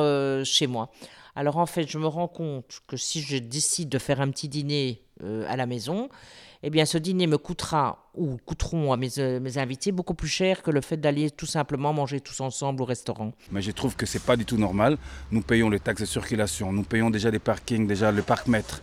chez 0.43 0.65
moi. 0.65 0.89
Alors 1.36 1.57
en 1.57 1.67
fait, 1.67 1.88
je 1.88 1.99
me 1.99 2.07
rends 2.07 2.29
compte 2.29 2.79
que 2.88 2.97
si 2.97 3.21
je 3.21 3.38
décide 3.38 3.89
de 3.89 3.99
faire 3.99 4.21
un 4.21 4.31
petit 4.31 4.47
dîner 4.47 5.03
à 5.21 5.55
la 5.55 5.67
maison, 5.67 6.09
eh 6.63 6.69
bien 6.69 6.86
ce 6.86 6.97
dîner 6.97 7.28
me 7.28 7.38
coûtera, 7.38 8.10
ou 8.15 8.38
coûteront 8.45 8.93
à 8.93 8.97
mes, 8.97 9.19
euh, 9.19 9.39
mes 9.39 9.58
invités, 9.58 9.91
beaucoup 9.91 10.13
plus 10.13 10.30
cher 10.30 10.62
que 10.62 10.71
le 10.71 10.80
fait 10.82 10.97
d'aller 10.97 11.30
tout 11.30 11.45
simplement 11.45 11.91
manger 11.93 12.21
tous 12.21 12.39
ensemble 12.39 12.82
au 12.82 12.86
restaurant. 12.86 13.34
Mais 13.52 13.62
je 13.62 13.71
trouve 13.71 13.95
que 13.95 14.06
c'est 14.06 14.23
pas 14.23 14.38
du 14.38 14.45
tout 14.45 14.58
normal. 14.58 14.97
Nous 15.32 15.41
payons 15.41 15.69
les 15.69 15.80
taxes 15.80 16.02
de 16.02 16.06
circulation, 16.06 16.71
nous 16.71 16.84
payons 16.84 17.10
déjà 17.10 17.30
les 17.30 17.39
parkings, 17.39 17.86
déjà 17.86 18.12
le 18.12 18.21
parc-mètre. 18.21 18.82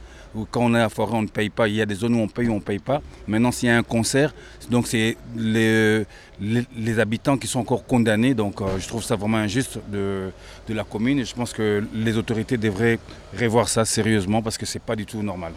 Quand 0.52 0.60
on 0.62 0.74
est 0.76 0.80
à 0.80 0.88
forêt, 0.88 1.16
on 1.16 1.22
ne 1.22 1.28
paye 1.28 1.50
pas. 1.50 1.66
Il 1.66 1.74
y 1.74 1.82
a 1.82 1.86
des 1.86 1.96
zones 1.96 2.14
où 2.14 2.18
on 2.18 2.28
paye 2.28 2.48
ou 2.48 2.52
on 2.52 2.56
ne 2.56 2.60
paye 2.60 2.78
pas. 2.78 3.02
Maintenant, 3.26 3.50
s'il 3.50 3.68
y 3.68 3.72
a 3.72 3.76
un 3.76 3.82
concert, 3.82 4.32
donc 4.70 4.86
c'est 4.86 5.16
les 5.36 6.98
habitants 6.98 7.36
qui 7.36 7.48
sont 7.48 7.58
encore 7.58 7.84
condamnés. 7.84 8.34
Donc 8.34 8.60
euh, 8.60 8.78
je 8.78 8.86
trouve 8.86 9.02
ça 9.02 9.16
vraiment 9.16 9.38
injuste 9.38 9.80
de, 9.90 10.30
de 10.68 10.74
la 10.74 10.84
commune. 10.84 11.18
Et 11.18 11.24
je 11.24 11.34
pense 11.34 11.52
que 11.52 11.84
les 11.92 12.16
autorités 12.16 12.58
devraient 12.58 13.00
revoir 13.36 13.68
ça 13.68 13.84
sérieusement 13.84 14.40
parce 14.40 14.56
que 14.56 14.66
c'est 14.66 14.82
pas 14.82 14.94
du 14.94 15.04
tout 15.04 15.22
normal. 15.22 15.52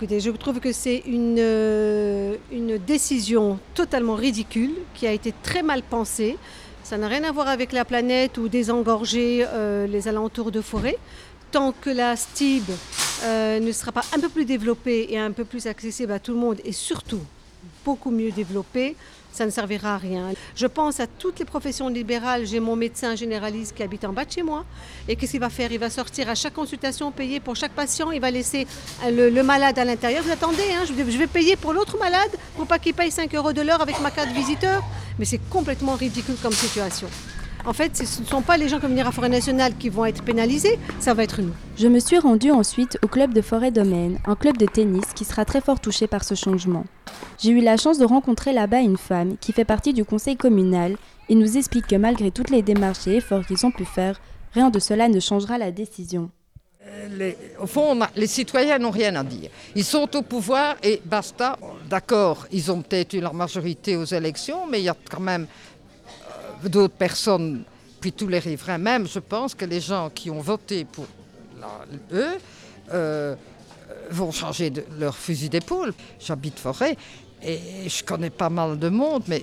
Je 0.00 0.30
trouve 0.30 0.60
que 0.60 0.70
c'est 0.70 1.02
une, 1.06 1.38
euh, 1.40 2.36
une 2.52 2.78
décision 2.78 3.58
totalement 3.74 4.14
ridicule 4.14 4.70
qui 4.94 5.08
a 5.08 5.12
été 5.12 5.34
très 5.42 5.62
mal 5.62 5.82
pensée. 5.82 6.36
Ça 6.84 6.96
n'a 6.96 7.08
rien 7.08 7.24
à 7.24 7.32
voir 7.32 7.48
avec 7.48 7.72
la 7.72 7.84
planète 7.84 8.38
ou 8.38 8.48
désengorger 8.48 9.44
euh, 9.48 9.88
les 9.88 10.06
alentours 10.06 10.52
de 10.52 10.60
forêt. 10.60 10.96
Tant 11.50 11.72
que 11.72 11.90
la 11.90 12.14
STIB 12.14 12.62
euh, 13.24 13.58
ne 13.58 13.72
sera 13.72 13.90
pas 13.90 14.04
un 14.14 14.20
peu 14.20 14.28
plus 14.28 14.44
développée 14.44 15.08
et 15.10 15.18
un 15.18 15.32
peu 15.32 15.44
plus 15.44 15.66
accessible 15.66 16.12
à 16.12 16.20
tout 16.20 16.32
le 16.32 16.38
monde 16.38 16.60
et 16.64 16.72
surtout 16.72 17.20
beaucoup 17.84 18.10
mieux 18.10 18.30
développée, 18.30 18.94
ça 19.32 19.46
ne 19.46 19.50
servira 19.50 19.94
à 19.94 19.98
rien. 19.98 20.32
Je 20.56 20.66
pense 20.66 21.00
à 21.00 21.06
toutes 21.06 21.38
les 21.38 21.44
professions 21.44 21.88
libérales. 21.88 22.46
J'ai 22.46 22.60
mon 22.60 22.76
médecin 22.76 23.14
généraliste 23.14 23.74
qui 23.76 23.82
habite 23.82 24.04
en 24.04 24.12
bas 24.12 24.24
de 24.24 24.32
chez 24.32 24.42
moi. 24.42 24.64
Et 25.06 25.16
qu'est-ce 25.16 25.32
qu'il 25.32 25.40
va 25.40 25.50
faire? 25.50 25.70
Il 25.70 25.78
va 25.78 25.90
sortir 25.90 26.28
à 26.28 26.34
chaque 26.34 26.54
consultation 26.54 27.12
payer 27.12 27.40
pour 27.40 27.54
chaque 27.56 27.72
patient. 27.72 28.10
Il 28.10 28.20
va 28.20 28.30
laisser 28.30 28.66
euh, 29.04 29.30
le, 29.30 29.42
malade 29.42 29.78
à 29.78 29.84
l'intérieur. 29.84 30.24
Vous 30.24 30.30
attendez, 30.30 30.64
hein, 30.72 30.84
je, 30.86 30.92
vais, 30.92 31.10
je 31.10 31.18
vais 31.18 31.26
payer 31.26 31.56
pour 31.56 31.72
l'autre 31.72 31.98
malade 31.98 32.30
pour 32.56 32.66
pas 32.66 32.78
qu'il 32.78 32.94
paye 32.94 33.10
5 33.10 33.34
euros 33.34 33.52
de 33.52 33.62
l'heure 33.62 33.80
avec 33.80 34.00
ma 34.00 34.10
carte 34.10 34.30
visiteur. 34.30 34.82
Mais 35.18 35.24
c'est 35.24 35.40
complètement 35.50 35.94
ridicule 35.94 36.36
comme 36.42 36.52
situation. 36.52 37.08
En 37.66 37.72
fait, 37.72 37.96
ce 37.96 38.20
ne 38.22 38.26
sont 38.26 38.40
pas 38.40 38.56
les 38.56 38.68
gens 38.68 38.76
qui 38.76 38.82
vont 38.82 38.88
venir 38.88 39.06
à 39.06 39.12
Forêt 39.12 39.28
Nationale 39.28 39.74
qui 39.78 39.88
vont 39.90 40.06
être 40.06 40.22
pénalisés, 40.22 40.78
ça 41.00 41.12
va 41.12 41.24
être 41.24 41.42
nous. 41.42 41.52
Je 41.76 41.86
me 41.86 41.98
suis 42.00 42.18
rendue 42.18 42.50
ensuite 42.50 42.98
au 43.02 43.08
club 43.08 43.34
de 43.34 43.42
Forêt 43.42 43.70
Domaine, 43.70 44.18
un 44.26 44.36
club 44.36 44.56
de 44.56 44.64
tennis 44.66 45.04
qui 45.14 45.24
sera 45.24 45.44
très 45.44 45.60
fort 45.60 45.80
touché 45.80 46.06
par 46.06 46.24
ce 46.24 46.34
changement. 46.34 46.84
J'ai 47.38 47.50
eu 47.50 47.60
la 47.60 47.76
chance 47.76 47.98
de 47.98 48.04
rencontrer 48.06 48.52
là-bas 48.52 48.80
une 48.80 48.96
femme 48.96 49.36
qui 49.38 49.52
fait 49.52 49.64
partie 49.66 49.92
du 49.92 50.04
conseil 50.04 50.36
communal 50.36 50.96
et 51.28 51.34
nous 51.34 51.56
explique 51.58 51.86
que 51.88 51.96
malgré 51.96 52.30
toutes 52.30 52.50
les 52.50 52.62
démarches 52.62 53.06
et 53.06 53.16
efforts 53.16 53.44
qu'ils 53.46 53.66
ont 53.66 53.70
pu 53.70 53.84
faire, 53.84 54.18
rien 54.54 54.70
de 54.70 54.78
cela 54.78 55.08
ne 55.08 55.20
changera 55.20 55.58
la 55.58 55.70
décision. 55.70 56.30
Les- 57.18 57.36
au 57.60 57.66
fond, 57.66 57.84
on 57.90 58.00
a- 58.00 58.08
les 58.16 58.26
citoyens 58.26 58.78
n'ont 58.78 58.90
rien 58.90 59.14
à 59.14 59.22
dire. 59.22 59.50
Ils 59.74 59.84
sont 59.84 60.08
au 60.16 60.22
pouvoir 60.22 60.76
et 60.82 61.02
basta. 61.04 61.58
D'accord, 61.90 62.46
ils 62.50 62.72
ont 62.72 62.80
peut-être 62.80 63.12
eu 63.12 63.20
leur 63.20 63.34
majorité 63.34 63.94
aux 63.96 64.04
élections, 64.06 64.66
mais 64.66 64.80
il 64.80 64.84
y 64.84 64.88
a 64.88 64.96
quand 65.10 65.20
même 65.20 65.42
euh, 65.42 65.67
d'autres 66.64 66.94
personnes, 66.94 67.64
puis 68.00 68.12
tous 68.12 68.28
les 68.28 68.38
riverains 68.38 68.78
même, 68.78 69.06
je 69.06 69.18
pense 69.18 69.54
que 69.54 69.64
les 69.64 69.80
gens 69.80 70.10
qui 70.10 70.30
ont 70.30 70.40
voté 70.40 70.84
pour 70.84 71.06
eux 72.12 72.36
euh, 72.92 73.34
vont 74.10 74.30
changer 74.32 74.70
de 74.70 74.84
leur 74.98 75.16
fusil 75.16 75.48
d'épaule. 75.48 75.92
J'habite 76.20 76.58
Forêt 76.58 76.96
et 77.42 77.88
je 77.88 78.02
connais 78.04 78.30
pas 78.30 78.50
mal 78.50 78.78
de 78.78 78.88
monde, 78.88 79.24
mais 79.26 79.42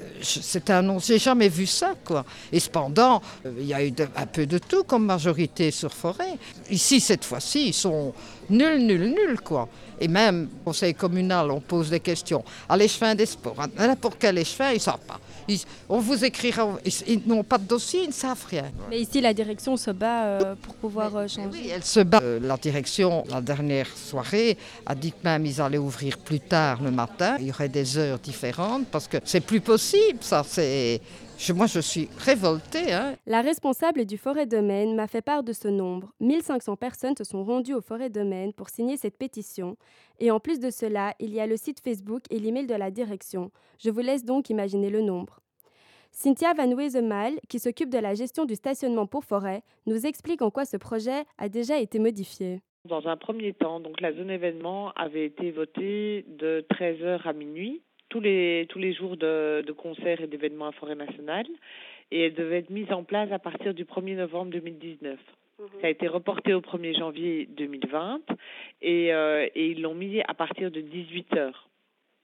euh, 0.00 0.04
c'est 0.22 0.70
un 0.70 0.82
non, 0.82 0.98
j'ai 0.98 1.18
jamais 1.18 1.48
vu 1.48 1.66
ça 1.66 1.94
quoi. 2.04 2.24
Et 2.52 2.60
cependant, 2.60 3.20
euh, 3.44 3.52
il 3.58 3.66
y 3.66 3.74
a 3.74 3.84
eu 3.84 3.92
un 4.16 4.26
peu 4.26 4.46
de 4.46 4.58
tout 4.58 4.84
comme 4.84 5.04
majorité 5.04 5.70
sur 5.70 5.92
Forêt. 5.92 6.38
Ici 6.70 7.00
cette 7.00 7.24
fois-ci, 7.24 7.68
ils 7.68 7.74
sont 7.74 8.12
Nul, 8.48 8.78
nul, 8.86 9.08
nul, 9.08 9.40
quoi. 9.40 9.68
Et 10.00 10.08
même 10.08 10.48
au 10.60 10.66
conseil 10.66 10.94
communal, 10.94 11.50
on 11.50 11.60
pose 11.60 11.90
des 11.90 12.00
questions. 12.00 12.44
À 12.68 12.76
l'échevin 12.76 13.14
des 13.14 13.26
sports, 13.26 13.56
n'importe 13.76 14.16
quel 14.20 14.38
échevin, 14.38 14.70
ils 14.70 14.74
ne 14.74 14.80
savent 14.80 14.98
pas. 15.06 15.18
Ils, 15.48 15.60
on 15.88 15.98
vous 15.98 16.24
écrira, 16.24 16.68
ils, 16.84 16.92
ils 17.06 17.22
n'ont 17.26 17.44
pas 17.44 17.58
de 17.58 17.64
dossier, 17.64 18.02
ils 18.02 18.08
ne 18.08 18.12
savent 18.12 18.44
rien. 18.48 18.70
Mais 18.90 19.00
ici, 19.00 19.20
la 19.20 19.32
direction 19.32 19.76
se 19.76 19.90
bat 19.90 20.24
euh, 20.24 20.54
pour 20.60 20.74
pouvoir 20.74 21.16
euh, 21.16 21.28
changer. 21.28 21.48
Oui, 21.52 21.70
elle 21.72 21.84
se 21.84 22.00
bat. 22.00 22.20
Euh, 22.22 22.40
la 22.40 22.56
direction, 22.56 23.24
la 23.30 23.40
dernière 23.40 23.88
soirée, 23.96 24.56
a 24.84 24.94
dit 24.94 25.12
que 25.12 25.18
même 25.24 25.46
ils 25.46 25.60
allaient 25.60 25.78
ouvrir 25.78 26.18
plus 26.18 26.40
tard 26.40 26.82
le 26.82 26.90
matin. 26.90 27.36
Il 27.40 27.46
y 27.46 27.50
aurait 27.50 27.68
des 27.68 27.96
heures 27.96 28.18
différentes 28.18 28.86
parce 28.88 29.08
que 29.08 29.18
c'est 29.24 29.40
plus 29.40 29.60
possible, 29.60 30.18
ça. 30.20 30.42
C'est 30.46 31.00
je, 31.38 31.52
moi, 31.52 31.66
je 31.66 31.80
suis 31.80 32.08
révoltée. 32.18 32.92
Hein. 32.92 33.16
La 33.26 33.42
responsable 33.42 34.06
du 34.06 34.16
Forêt 34.16 34.46
Domaine 34.46 34.94
m'a 34.94 35.06
fait 35.06 35.22
part 35.22 35.42
de 35.42 35.52
ce 35.52 35.68
nombre. 35.68 36.12
1500 36.20 36.76
personnes 36.76 37.16
se 37.16 37.24
sont 37.24 37.44
rendues 37.44 37.74
au 37.74 37.80
Forêt 37.80 38.10
Domaine 38.10 38.52
pour 38.52 38.70
signer 38.70 38.96
cette 38.96 39.18
pétition. 39.18 39.76
Et 40.18 40.30
en 40.30 40.40
plus 40.40 40.60
de 40.60 40.70
cela, 40.70 41.14
il 41.20 41.34
y 41.34 41.40
a 41.40 41.46
le 41.46 41.56
site 41.56 41.80
Facebook 41.80 42.22
et 42.30 42.38
l'email 42.38 42.66
de 42.66 42.74
la 42.74 42.90
direction. 42.90 43.50
Je 43.78 43.90
vous 43.90 44.00
laisse 44.00 44.24
donc 44.24 44.48
imaginer 44.50 44.88
le 44.88 45.02
nombre. 45.02 45.40
Cynthia 46.10 46.54
Van 46.54 46.72
Weezemal, 46.72 47.34
qui 47.48 47.58
s'occupe 47.58 47.90
de 47.90 47.98
la 47.98 48.14
gestion 48.14 48.46
du 48.46 48.54
stationnement 48.54 49.06
pour 49.06 49.24
forêt, 49.24 49.62
nous 49.84 50.06
explique 50.06 50.40
en 50.40 50.50
quoi 50.50 50.64
ce 50.64 50.78
projet 50.78 51.24
a 51.36 51.50
déjà 51.50 51.78
été 51.78 51.98
modifié. 51.98 52.62
Dans 52.86 53.06
un 53.08 53.16
premier 53.16 53.52
temps, 53.52 53.80
donc 53.80 54.00
la 54.00 54.14
zone 54.14 54.30
événement 54.30 54.92
avait 54.92 55.26
été 55.26 55.50
votée 55.50 56.24
de 56.28 56.64
13h 56.70 57.28
à 57.28 57.32
minuit 57.34 57.82
tous 58.16 58.22
les, 58.22 58.66
tous 58.70 58.78
les 58.78 58.94
jours 58.94 59.18
de, 59.18 59.62
de 59.66 59.72
concerts 59.72 60.22
et 60.22 60.26
d'événements 60.26 60.68
à 60.68 60.72
Forêt 60.72 60.94
Nationale 60.94 61.46
et 62.10 62.22
elle 62.22 62.34
devait 62.34 62.58
être 62.58 62.70
mise 62.70 62.90
en 62.90 63.04
place 63.04 63.30
à 63.30 63.38
partir 63.38 63.74
du 63.74 63.84
1er 63.84 64.16
novembre 64.16 64.52
2019. 64.52 65.18
Ça 65.80 65.86
a 65.86 65.90
été 65.90 66.08
reporté 66.08 66.54
au 66.54 66.60
1er 66.60 66.98
janvier 66.98 67.46
2020 67.58 68.20
et, 68.80 69.12
euh, 69.12 69.46
et 69.54 69.66
ils 69.66 69.82
l'ont 69.82 69.94
mis 69.94 70.22
à 70.22 70.32
partir 70.32 70.70
de 70.70 70.80
18 70.80 71.36
heures. 71.36 71.68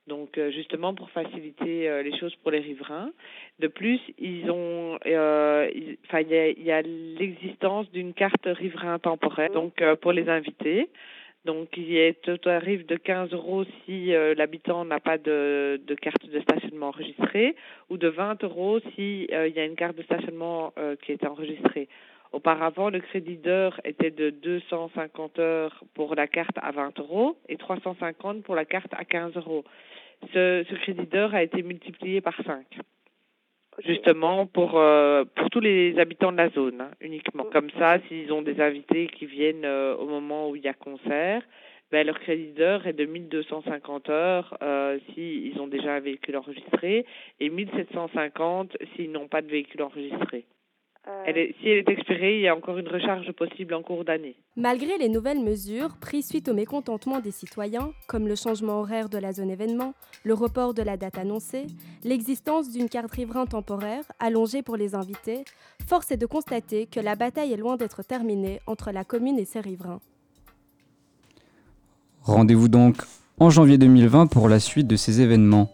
Donc 0.07 0.39
euh, 0.39 0.51
justement 0.51 0.95
pour 0.95 1.11
faciliter 1.11 1.91
euh, 1.91 2.03
les 2.03 2.17
choses 2.19 2.35
pour 2.37 2.51
les 2.51 2.61
riverains. 2.61 3.11
De 3.59 3.69
plus, 3.69 4.01
ils 4.19 4.51
ont, 4.51 4.99
il 5.05 5.13
y 5.13 5.15
a, 5.15 6.49
y 6.51 6.71
a 6.71 6.83
l'existence 6.83 7.91
d'une 7.93 8.15
carte 8.15 8.47
riverain 8.47 8.99
temporaire. 8.99 9.51
Donc 9.51 9.83
euh, 9.83 9.95
pour 9.95 10.13
les 10.13 10.31
invités. 10.31 10.89
Donc, 11.45 11.77
il 11.77 11.97
est 11.97 12.29
au 12.29 12.37
tarif 12.37 12.87
de 12.87 12.95
15 12.95 13.33
euros 13.33 13.65
si 13.85 14.15
euh, 14.15 14.33
l'habitant 14.37 14.85
n'a 14.85 15.01
pas 15.01 15.19
de, 15.19 15.81
de, 15.85 15.95
carte 15.97 16.25
de 16.25 16.41
stationnement 16.41 16.89
enregistrée 16.89 17.57
ou 17.91 17.97
de 17.97 18.07
20 18.07 18.45
euros 18.45 18.79
si 18.95 19.27
euh, 19.33 19.49
il 19.49 19.55
y 19.55 19.59
a 19.59 19.65
une 19.65 19.75
carte 19.75 19.97
de 19.97 20.03
stationnement 20.03 20.73
euh, 20.79 20.95
qui 21.03 21.11
est 21.11 21.27
enregistrée. 21.27 21.89
Auparavant, 22.31 22.91
le 22.91 23.01
crédit 23.01 23.37
d'heure 23.37 23.81
était 23.85 24.13
de 24.13 24.31
250 24.31 25.39
heures 25.41 25.83
pour 25.95 26.15
la 26.15 26.29
carte 26.29 26.57
à 26.63 26.71
20 26.71 27.01
euros 27.01 27.37
et 27.49 27.57
350 27.57 28.45
pour 28.45 28.55
la 28.55 28.65
carte 28.65 28.95
à 28.97 29.05
15 29.05 29.35
euros. 29.37 29.65
Ce, 30.33 30.65
ce 30.71 30.75
crédit 30.77 31.07
d'heure 31.07 31.35
a 31.35 31.43
été 31.43 31.63
multiplié 31.63 32.21
par 32.21 32.37
5 32.47 32.65
justement 33.79 34.47
pour 34.47 34.79
euh, 34.79 35.25
pour 35.35 35.51
tous 35.51 35.61
les 35.61 35.99
habitants 35.99 36.33
de 36.33 36.37
la 36.37 36.51
zone 36.51 36.81
hein, 36.81 36.91
uniquement. 37.01 37.45
Comme 37.45 37.71
ça, 37.79 37.99
s'ils 38.09 38.33
ont 38.33 38.43
des 38.43 38.61
invités 38.61 39.07
qui 39.09 39.27
viennent 39.27 39.65
euh, 39.65 39.97
au 39.97 40.07
moment 40.07 40.51
où 40.51 40.57
il 40.57 40.63
y 40.63 40.69
a 40.69 40.75
concert, 40.75 41.43
ben, 41.91 42.07
leur 42.07 42.19
crédit 42.21 42.53
d'heure 42.53 42.87
est 42.87 42.93
de 42.93 43.05
1250 43.05 44.09
heures 44.09 44.57
euh, 44.63 44.99
s'ils 45.13 45.61
ont 45.61 45.67
déjà 45.67 45.95
un 45.95 46.01
véhicule 46.01 46.37
enregistré 46.37 47.05
et 47.41 47.51
1750 47.51 48.77
s'ils 48.95 49.13
n'ont 49.13 49.29
pas 49.29 49.43
de 49.43 49.49
véhicule 49.49 49.83
enregistré. 49.83 50.47
Elle 51.27 51.37
est, 51.37 51.55
si 51.61 51.69
elle 51.69 51.79
est 51.79 51.89
expirée, 51.89 52.37
il 52.37 52.43
y 52.43 52.49
a 52.49 52.55
encore 52.55 52.79
une 52.79 52.87
recharge 52.87 53.33
possible 53.33 53.75
en 53.75 53.83
cours 53.83 54.05
d'année. 54.05 54.37
Malgré 54.57 54.99
les 54.99 55.09
nouvelles 55.09 55.43
mesures 55.43 55.97
prises 56.01 56.29
suite 56.29 56.49
au 56.49 56.55
mécontentement 56.55 57.19
des 57.19 57.33
citoyens, 57.33 57.91
comme 58.07 58.29
le 58.29 58.37
changement 58.37 58.81
horaire 58.81 59.09
de 59.09 59.19
la 59.19 59.33
zone 59.33 59.51
événement, 59.51 59.95
le 60.23 60.35
report 60.35 60.75
de 60.75 60.83
la 60.83 60.97
date 60.97 61.19
annoncée, 61.19 61.67
l'existence 62.05 62.71
d'une 62.71 62.89
carte 62.89 63.11
riverain 63.11 63.47
temporaire 63.47 64.05
allongée 64.21 64.63
pour 64.63 64.77
les 64.77 64.95
invités, 64.95 65.45
force 65.89 66.13
est 66.13 66.17
de 66.17 66.27
constater 66.27 66.87
que 66.87 67.01
la 67.01 67.17
bataille 67.17 67.53
est 67.53 67.57
loin 67.57 67.77
d'être 67.77 68.05
terminée 68.05 68.61
entre 68.69 68.93
la 68.93 69.03
commune 69.03 69.41
et 69.41 69.45
ses 69.45 69.61
riverains. 69.61 70.01
Rendez-vous 72.23 72.69
donc 72.69 72.99
en 73.41 73.51
janvier 73.51 73.77
2020 73.77 74.29
pour 74.29 74.49
la 74.49 74.61
suite 74.61 74.87
de 74.87 74.95
ces 74.95 75.21
événements. 75.21 75.73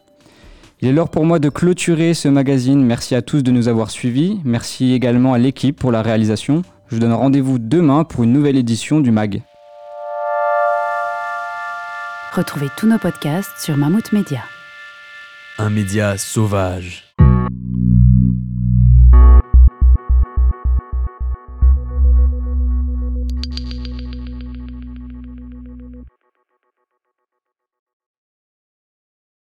Il 0.81 0.88
est 0.88 0.93
l'heure 0.93 1.09
pour 1.09 1.25
moi 1.25 1.41
de 1.41 1.49
clôturer 1.49 2.14
ce 2.14 2.29
magazine. 2.29 2.85
Merci 2.85 3.17
à 3.17 3.23
tous 3.23 3.43
de 3.43 3.51
nous 3.51 3.67
avoir 3.67 3.91
suivis. 3.91 4.41
Merci 4.45 4.93
également 4.93 5.33
à 5.33 5.38
l'équipe 5.38 5.77
pour 5.77 5.91
la 5.91 6.03
réalisation. 6.03 6.62
Je 6.88 6.95
vous 6.95 7.01
donne 7.01 7.12
rendez-vous 7.12 7.59
demain 7.59 8.05
pour 8.05 8.23
une 8.23 8.33
nouvelle 8.33 8.57
édition 8.57 9.01
du 9.01 9.11
MAG. 9.11 9.43
Retrouvez 12.33 12.69
tous 12.77 12.87
nos 12.87 12.99
podcasts 12.99 13.59
sur 13.59 13.77
Mammouth 13.77 14.12
Media. 14.12 14.43
Un 15.59 15.71
média 15.71 16.17
sauvage. 16.17 17.08